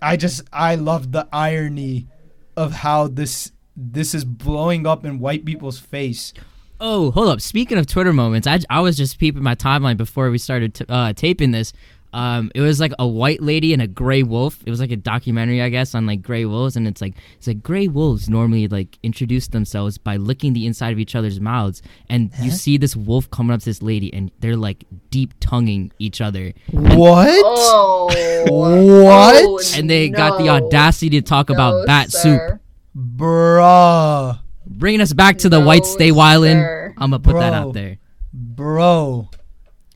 I 0.00 0.16
just 0.16 0.42
I 0.52 0.74
love 0.76 1.12
the 1.12 1.28
irony 1.32 2.08
of 2.56 2.72
how 2.72 3.08
this 3.08 3.52
this 3.76 4.14
is 4.14 4.24
blowing 4.24 4.86
up 4.86 5.04
in 5.04 5.18
white 5.18 5.44
people's 5.44 5.78
face. 5.78 6.32
Oh, 6.80 7.10
hold 7.12 7.28
up. 7.28 7.40
Speaking 7.40 7.78
of 7.78 7.86
Twitter 7.86 8.12
moments, 8.12 8.46
I, 8.46 8.60
I 8.68 8.80
was 8.80 8.96
just 8.96 9.18
peeping 9.18 9.42
my 9.42 9.54
timeline 9.54 9.96
before 9.96 10.30
we 10.30 10.38
started 10.38 10.74
t- 10.74 10.84
uh, 10.88 11.12
taping 11.12 11.52
this. 11.52 11.72
Um, 12.12 12.52
it 12.54 12.60
was 12.60 12.78
like 12.78 12.92
a 13.00 13.06
white 13.06 13.42
lady 13.42 13.72
and 13.72 13.82
a 13.82 13.88
gray 13.88 14.22
wolf. 14.22 14.62
It 14.64 14.70
was 14.70 14.78
like 14.78 14.92
a 14.92 14.96
documentary, 14.96 15.60
I 15.60 15.68
guess, 15.68 15.96
on 15.96 16.06
like 16.06 16.22
gray 16.22 16.44
wolves, 16.44 16.76
and 16.76 16.86
it's 16.86 17.00
like 17.00 17.14
it's 17.36 17.48
like 17.48 17.60
gray 17.60 17.88
wolves 17.88 18.28
normally 18.28 18.68
like 18.68 19.00
introduce 19.02 19.48
themselves 19.48 19.98
by 19.98 20.16
licking 20.16 20.52
the 20.52 20.64
inside 20.64 20.92
of 20.92 21.00
each 21.00 21.16
other's 21.16 21.40
mouths, 21.40 21.82
and 22.08 22.30
you 22.40 22.52
see 22.52 22.76
this 22.76 22.94
wolf 22.94 23.28
coming 23.32 23.52
up 23.52 23.58
to 23.60 23.66
this 23.66 23.82
lady, 23.82 24.14
and 24.14 24.30
they're 24.38 24.56
like 24.56 24.84
deep 25.10 25.34
tonguing 25.40 25.90
each 25.98 26.20
other, 26.20 26.52
What? 26.70 27.28
Oh. 27.44 28.10
What? 28.48 29.42
Oh, 29.44 29.60
and 29.76 29.88
they 29.90 30.08
got 30.08 30.38
the 30.38 30.50
audacity 30.50 31.10
to 31.10 31.22
talk 31.22 31.50
about 31.50 31.80
No, 31.80 31.86
bat 31.86 32.12
soup, 32.12 32.38
sir. 32.38 32.60
Bruh. 32.96 34.38
bringing 34.66 35.00
us 35.00 35.12
back 35.12 35.38
to 35.38 35.48
the 35.48 35.60
No, 35.60 35.66
white 35.66 35.84
stay 35.84 36.10
wildin'. 36.10 36.92
I'm 36.96 37.10
gonna 37.10 37.18
put 37.20 37.34
that 37.36 37.52
out 37.52 37.74
there. 37.74 37.98
Bro. 38.32 39.30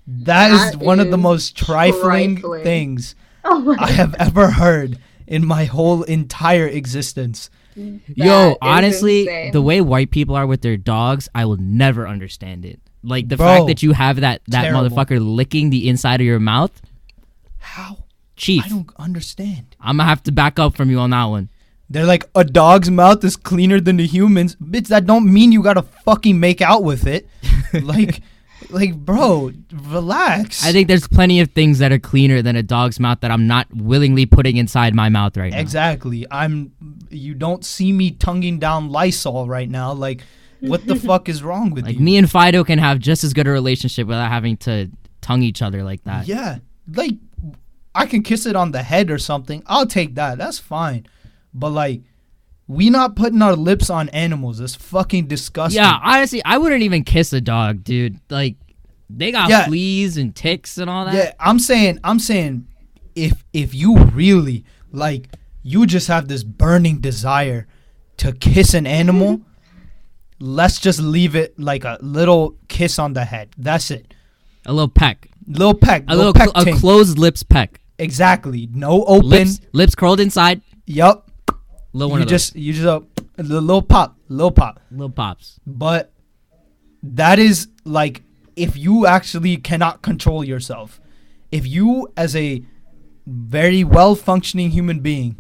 That 0.07 0.51
is 0.53 0.73
That 0.73 0.81
one 0.81 1.01
of 1.01 1.11
the 1.11 1.19
most 1.19 1.57
trifling, 1.57 2.37
trifling. 2.37 2.65
things 2.65 3.15
Oh 3.45 3.77
I 3.79 3.91
have 3.93 4.15
ever 4.15 4.51
heard 4.51 4.99
in 5.27 5.47
my 5.47 5.65
whole 5.65 6.03
entire 6.05 6.67
existence. 6.67 7.51
Yo, 7.77 8.57
honestly, 8.61 9.21
insane. 9.21 9.53
the 9.53 9.63
way 9.63 9.81
white 9.81 10.11
people 10.11 10.35
are 10.35 10.47
with 10.47 10.63
their 10.63 10.77
dogs, 10.77 11.29
I 11.35 11.45
will 11.45 11.57
never 11.59 12.09
understand 12.09 12.65
it. 12.65 12.81
Like 13.05 13.29
the 13.29 13.37
Bro, 13.37 13.47
fact 13.47 13.67
that 13.69 13.83
you 13.83 13.93
have 13.93 14.21
that 14.21 14.41
that 14.49 14.63
terrible. 14.63 14.89
motherfucker 14.89 15.19
licking 15.21 15.71
the 15.71 15.89
inside 15.89 16.21
of 16.21 16.27
your 16.27 16.41
mouth, 16.41 16.81
How? 17.59 17.99
chief. 18.37 18.65
I 18.65 18.69
don't 18.69 18.91
understand. 18.99 19.77
I'm 19.81 19.99
gonna 19.99 20.09
have 20.09 20.23
to 20.25 20.33
back 20.33 20.59
up 20.59 20.75
from 20.77 20.91
you 20.91 20.99
on 20.99 21.11
that 21.11 21.25
one. 21.27 21.51
They're 21.91 22.07
like 22.07 22.29
a 22.35 22.45
dog's 22.45 22.91
mouth 22.91 23.25
is 23.25 23.37
cleaner 23.37 23.81
than 23.81 23.97
the 23.97 24.07
humans. 24.07 24.57
Bitch, 24.57 24.89
that 24.89 25.07
don't 25.07 25.33
mean 25.33 25.53
you 25.53 25.63
gotta 25.63 25.83
fucking 25.83 26.39
make 26.39 26.61
out 26.61 26.85
with 26.85 27.07
it. 27.07 27.27
like 27.83 28.21
like 28.71 28.95
bro, 28.95 29.53
relax. 29.73 30.65
I 30.65 30.73
think 30.73 30.89
there's 30.89 31.09
plenty 31.09 31.41
of 31.41 31.51
things 31.53 31.79
that 31.79 31.91
are 31.93 31.99
cleaner 31.99 32.43
than 32.43 32.57
a 32.57 32.63
dog's 32.63 33.01
mouth 33.01 33.21
that 33.21 33.31
I'm 33.31 33.47
not 33.47 33.69
willingly 33.75 34.27
putting 34.27 34.57
inside 34.57 34.95
my 34.95 35.09
mouth 35.09 35.37
right 35.37 35.53
now. 35.53 35.59
Exactly. 35.59 36.27
I'm 36.31 36.73
you 37.11 37.35
don't 37.35 37.65
see 37.65 37.93
me 37.93 38.11
tonguing 38.11 38.59
down 38.59 38.91
Lysol 38.91 39.49
right 39.49 39.69
now. 39.69 39.93
Like 39.93 40.23
what 40.61 40.87
the 40.87 40.97
fuck 41.07 41.29
is 41.29 41.43
wrong 41.43 41.71
with 41.71 41.85
you? 41.85 41.89
Like 41.89 41.99
you? 41.99 42.05
me 42.05 42.17
and 42.19 42.31
Fido 42.31 42.65
can 42.65 42.79
have 42.79 42.99
just 42.99 43.25
as 43.25 43.33
good 43.33 43.47
a 43.47 43.51
relationship 43.51 44.07
without 44.07 44.31
having 44.31 44.57
to 44.59 44.91
tongue 45.23 45.43
each 45.43 45.63
other 45.63 45.83
like 45.83 46.05
that. 46.05 46.27
Yeah. 46.27 46.59
Like 46.93 47.15
I 47.95 48.07
can 48.07 48.23
kiss 48.23 48.45
it 48.45 48.57
on 48.57 48.73
the 48.73 48.83
head 48.83 49.11
or 49.11 49.19
something. 49.19 49.63
I'll 49.67 49.87
take 49.87 50.15
that. 50.17 50.37
That's 50.37 50.59
fine. 50.59 51.07
But 51.55 51.71
like 51.71 52.03
we 52.67 52.91
not 52.91 53.17
putting 53.17 53.41
our 53.43 53.57
lips 53.57 53.89
on 53.91 54.09
animals. 54.11 54.59
That's 54.59 54.75
fucking 54.75 55.27
disgusting. 55.27 55.83
Yeah, 55.83 55.99
honestly, 56.03 56.43
I 56.45 56.59
wouldn't 56.59 56.83
even 56.83 57.03
kiss 57.05 57.33
a 57.33 57.41
dog, 57.41 57.83
dude. 57.85 58.19
Like 58.31 58.57
they 59.11 59.33
got 59.33 59.49
Yeah. 59.49 59.67
fleas 59.67 60.17
and 60.19 60.35
ticks 60.37 60.77
and 60.79 60.91
all 60.91 61.05
that. 61.07 61.15
Yeah, 61.15 61.33
I'm 61.41 61.59
saying 61.59 61.99
I'm 62.05 62.19
saying 62.19 62.67
if 63.15 63.43
if 63.53 63.75
you 63.75 63.97
really 63.97 64.65
like 64.93 65.29
you 65.63 65.87
just 65.87 66.09
have 66.09 66.29
this 66.29 66.45
burning 66.45 66.99
desire 67.01 67.67
to 68.19 68.33
kiss 68.33 68.75
an 68.75 68.87
animal, 68.87 69.41
let's 70.41 70.79
just 70.81 71.01
leave 71.01 71.35
it 71.35 71.59
like 71.59 71.85
a 71.85 71.99
little 72.01 72.57
kiss 72.69 72.99
on 72.99 73.13
the 73.15 73.25
head. 73.25 73.51
That's 73.57 73.91
it. 73.91 74.13
A 74.67 74.73
little 74.73 74.89
peck. 74.89 75.29
Little 75.47 75.75
peck, 75.75 76.05
A 76.09 76.15
little, 76.15 76.33
little 76.33 76.53
peck 76.53 76.65
cl- 76.65 76.77
a 76.77 76.79
closed 76.79 77.19
lips 77.19 77.43
peck. 77.43 77.81
exactly. 77.99 78.69
No 78.73 79.05
open. 79.05 79.29
Lips 79.31 79.61
lips 79.73 79.95
curled 79.95 80.21
inside. 80.21 80.61
Yup. 80.87 81.28
Little 81.93 82.11
one 82.11 82.21
You 82.21 82.27
just 82.27 82.55
uh, 82.55 82.59
you 82.59 82.73
just 82.73 82.87
a, 82.87 83.03
a 83.39 83.43
little 83.43 83.83
pop, 83.83 84.17
little 84.29 84.51
pop. 84.51 84.81
little 84.91 85.11
pops. 85.11 85.59
But 85.67 86.13
that 87.03 87.39
is 87.39 87.69
like 87.85 88.23
if 88.57 88.77
you 88.77 89.07
actually 89.07 89.57
cannot 89.57 90.03
control 90.03 90.45
yourself. 90.45 91.01
If 91.51 91.67
you 91.67 92.13
as 92.17 92.37
a 92.37 92.63
very 93.27 93.85
well 93.85 94.15
functioning 94.15 94.71
human 94.71 95.01
being 95.01 95.37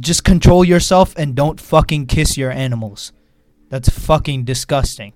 just 0.00 0.24
control 0.24 0.64
yourself 0.64 1.14
and 1.16 1.34
don't 1.34 1.60
fucking 1.60 2.06
kiss 2.06 2.36
your 2.36 2.50
animals. 2.50 3.12
That's 3.68 3.88
fucking 3.88 4.44
disgusting. 4.44 5.12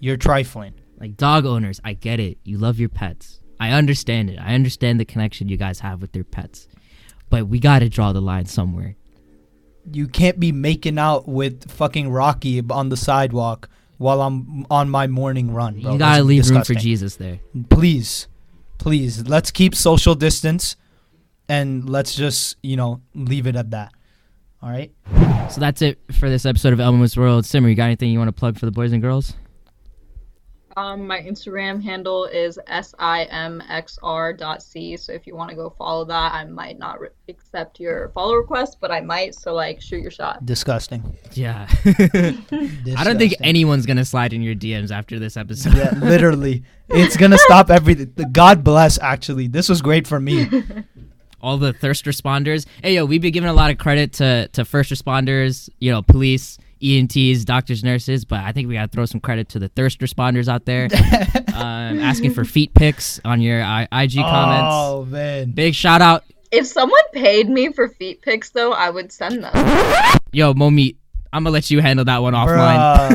You're 0.00 0.16
trifling. 0.16 0.74
Like 0.98 1.16
dog 1.16 1.46
owners, 1.46 1.80
I 1.84 1.94
get 1.94 2.20
it. 2.20 2.38
You 2.44 2.58
love 2.58 2.78
your 2.78 2.88
pets. 2.88 3.40
I 3.58 3.70
understand 3.70 4.30
it. 4.30 4.38
I 4.38 4.54
understand 4.54 5.00
the 5.00 5.04
connection 5.04 5.48
you 5.48 5.56
guys 5.56 5.80
have 5.80 6.02
with 6.02 6.14
your 6.14 6.24
pets. 6.24 6.68
But 7.30 7.48
we 7.48 7.58
got 7.58 7.80
to 7.80 7.88
draw 7.88 8.12
the 8.12 8.20
line 8.20 8.46
somewhere. 8.46 8.96
You 9.92 10.08
can't 10.08 10.40
be 10.40 10.52
making 10.52 10.98
out 10.98 11.28
with 11.28 11.70
fucking 11.70 12.08
Rocky 12.10 12.62
on 12.70 12.88
the 12.88 12.96
sidewalk 12.96 13.68
while 13.98 14.22
I'm 14.22 14.66
on 14.70 14.88
my 14.90 15.06
morning 15.06 15.52
run. 15.52 15.80
Bro. 15.80 15.92
you 15.92 15.98
got 15.98 16.16
to 16.16 16.22
That's 16.22 16.24
leave 16.26 16.50
room 16.50 16.64
for. 16.64 16.74
Jesus 16.74 17.16
there. 17.16 17.40
please 17.70 18.26
please 18.78 19.26
let's 19.28 19.50
keep 19.50 19.74
social 19.74 20.14
distance 20.14 20.76
and 21.48 21.88
let's 21.88 22.14
just 22.14 22.56
you 22.62 22.76
know 22.76 23.00
leave 23.14 23.46
it 23.46 23.56
at 23.56 23.70
that 23.70 23.92
all 24.62 24.68
right 24.70 24.92
So 25.50 25.60
that's 25.60 25.80
it 25.82 25.98
for 26.18 26.28
this 26.28 26.44
episode 26.44 26.72
of 26.72 26.80
Elmo's 26.80 27.16
World. 27.16 27.44
Simar, 27.46 27.68
you 27.68 27.74
got 27.74 27.84
anything 27.84 28.10
you 28.10 28.18
want 28.18 28.28
to 28.28 28.32
plug 28.32 28.58
for 28.58 28.66
the 28.66 28.72
boys 28.72 28.92
and 28.92 29.00
girls? 29.02 29.34
Um, 30.76 31.06
my 31.06 31.20
Instagram 31.20 31.82
handle 31.82 32.24
is 32.24 32.58
simxr.c. 32.68 32.96
So 34.96 35.12
if 35.12 35.26
you 35.26 35.36
want 35.36 35.50
to 35.50 35.56
go 35.56 35.70
follow 35.70 36.04
that, 36.06 36.34
I 36.34 36.44
might 36.44 36.78
not 36.78 37.00
re- 37.00 37.08
accept 37.28 37.80
your 37.80 38.10
follow 38.10 38.34
request, 38.34 38.78
but 38.80 38.90
I 38.90 39.00
might. 39.00 39.34
So 39.34 39.54
like, 39.54 39.80
shoot 39.80 40.02
your 40.02 40.10
shot. 40.10 40.44
disgusting 40.44 41.16
Yeah. 41.32 41.68
I 41.84 43.04
don't 43.04 43.18
think 43.18 43.34
anyone's 43.40 43.86
going 43.86 43.96
to 43.98 44.04
slide 44.04 44.32
in 44.32 44.42
your 44.42 44.54
DMs 44.54 44.90
after 44.90 45.18
this 45.18 45.36
episode. 45.36 45.74
yeah 45.74 45.90
literally 45.98 46.62
it's 46.88 47.16
gonna 47.16 47.38
stop 47.38 47.70
everything 47.70 48.12
god 48.32 48.62
bless 48.62 48.98
actually 48.98 49.46
this 49.46 49.68
was 49.68 49.80
great 49.80 50.06
for 50.06 50.20
me 50.20 50.46
all 51.44 51.58
the 51.58 51.74
thirst 51.74 52.06
responders. 52.06 52.64
Hey, 52.82 52.94
yo, 52.94 53.04
we've 53.04 53.20
been 53.20 53.32
giving 53.32 53.50
a 53.50 53.52
lot 53.52 53.70
of 53.70 53.76
credit 53.76 54.14
to 54.14 54.48
to 54.54 54.64
first 54.64 54.90
responders, 54.90 55.68
you 55.78 55.92
know, 55.92 56.00
police, 56.00 56.58
EMTs, 56.84 57.44
doctors, 57.44 57.82
nurses, 57.82 58.24
but 58.24 58.40
I 58.40 58.52
think 58.52 58.68
we 58.68 58.74
gotta 58.74 58.88
throw 58.88 59.06
some 59.06 59.20
credit 59.20 59.48
to 59.50 59.58
the 59.58 59.68
thirst 59.68 60.00
responders 60.00 60.48
out 60.48 60.66
there, 60.66 60.88
um, 61.54 61.98
asking 62.00 62.34
for 62.34 62.44
feet 62.44 62.74
pics 62.74 63.20
on 63.24 63.40
your 63.40 63.62
I- 63.62 63.88
IG 63.90 64.16
comments. 64.16 64.68
Oh 64.70 65.04
man. 65.08 65.52
Big 65.52 65.74
shout 65.74 66.02
out, 66.02 66.24
If 66.52 66.66
someone 66.66 67.00
paid 67.12 67.48
me 67.48 67.72
for 67.72 67.88
feet 67.88 68.20
pics, 68.22 68.50
though, 68.50 68.72
I 68.72 68.90
would 68.90 69.10
send 69.12 69.42
them. 69.44 69.52
yo, 70.32 70.52
Momi. 70.54 70.96
I'm 71.32 71.42
gonna 71.42 71.52
let 71.54 71.68
you 71.68 71.80
handle 71.80 72.04
that 72.04 72.18
one 72.22 72.32
offline. 72.34 73.08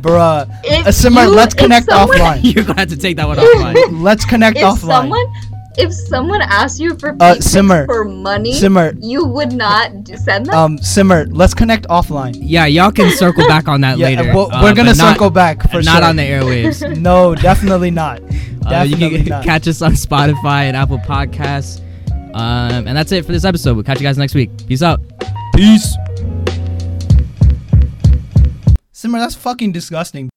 Bruh. 0.00 0.60
If 0.88 0.94
Simar, 0.94 1.24
you- 1.24 1.30
let's 1.30 1.54
if 1.54 1.60
connect 1.60 1.90
someone- 1.90 2.16
offline. 2.18 2.40
You're 2.54 2.64
gonna 2.64 2.80
have 2.80 2.88
to 2.88 2.96
take 2.96 3.16
that 3.18 3.28
one 3.28 3.36
offline. 3.36 4.00
Let's 4.02 4.24
connect 4.24 4.56
If 4.56 4.62
offline. 4.64 4.78
someone, 4.86 5.26
if 5.76 5.92
someone 5.92 6.40
asked 6.42 6.80
you 6.80 6.96
for 6.98 7.16
Uh, 7.20 7.34
Simar. 7.40 7.86
for 7.86 8.04
money, 8.04 8.52
Simar. 8.52 8.94
you 9.00 9.24
would 9.24 9.52
not 9.52 9.90
send 10.16 10.46
them. 10.46 10.54
Um, 10.54 10.78
Simar, 10.78 11.26
let's 11.26 11.54
connect 11.54 11.86
offline. 11.88 12.36
Yeah, 12.40 12.66
y'all 12.66 12.90
can 12.90 13.10
circle 13.16 13.46
back 13.46 13.68
on 13.68 13.80
that 13.82 13.98
Yeah, 13.98 14.06
later. 14.08 14.32
we'll- 14.34 14.50
uh, 14.52 14.62
we're 14.62 14.74
gonna 14.74 14.90
but 14.90 14.96
not- 14.98 15.12
circle 15.12 15.30
back 15.30 15.62
for 15.70 15.82
not 15.82 15.98
sure. 15.98 16.04
on 16.08 16.16
the 16.16 16.22
airwaves. 16.22 16.98
No, 17.00 17.34
definitely 17.34 17.90
not. 17.90 18.20
Uh, 18.68 18.82
you 18.82 18.96
can 18.98 19.24
not. 19.24 19.44
catch 19.44 19.66
us 19.66 19.80
on 19.80 19.92
Spotify 19.92 20.64
and 20.64 20.76
Apple 20.76 20.98
Podcasts. 20.98 21.80
Um, 22.34 22.86
and 22.86 22.94
that's 22.94 23.10
it 23.12 23.24
for 23.24 23.32
this 23.32 23.46
episode. 23.46 23.76
We'll 23.76 23.84
catch 23.84 23.98
you 23.98 24.06
guys 24.06 24.18
next 24.18 24.34
week. 24.34 24.50
Peace 24.66 24.82
out. 24.82 25.00
Peace. 25.54 25.94
Simar, 28.92 29.20
that's 29.20 29.34
fucking 29.36 29.72
disgusting. 29.72 30.28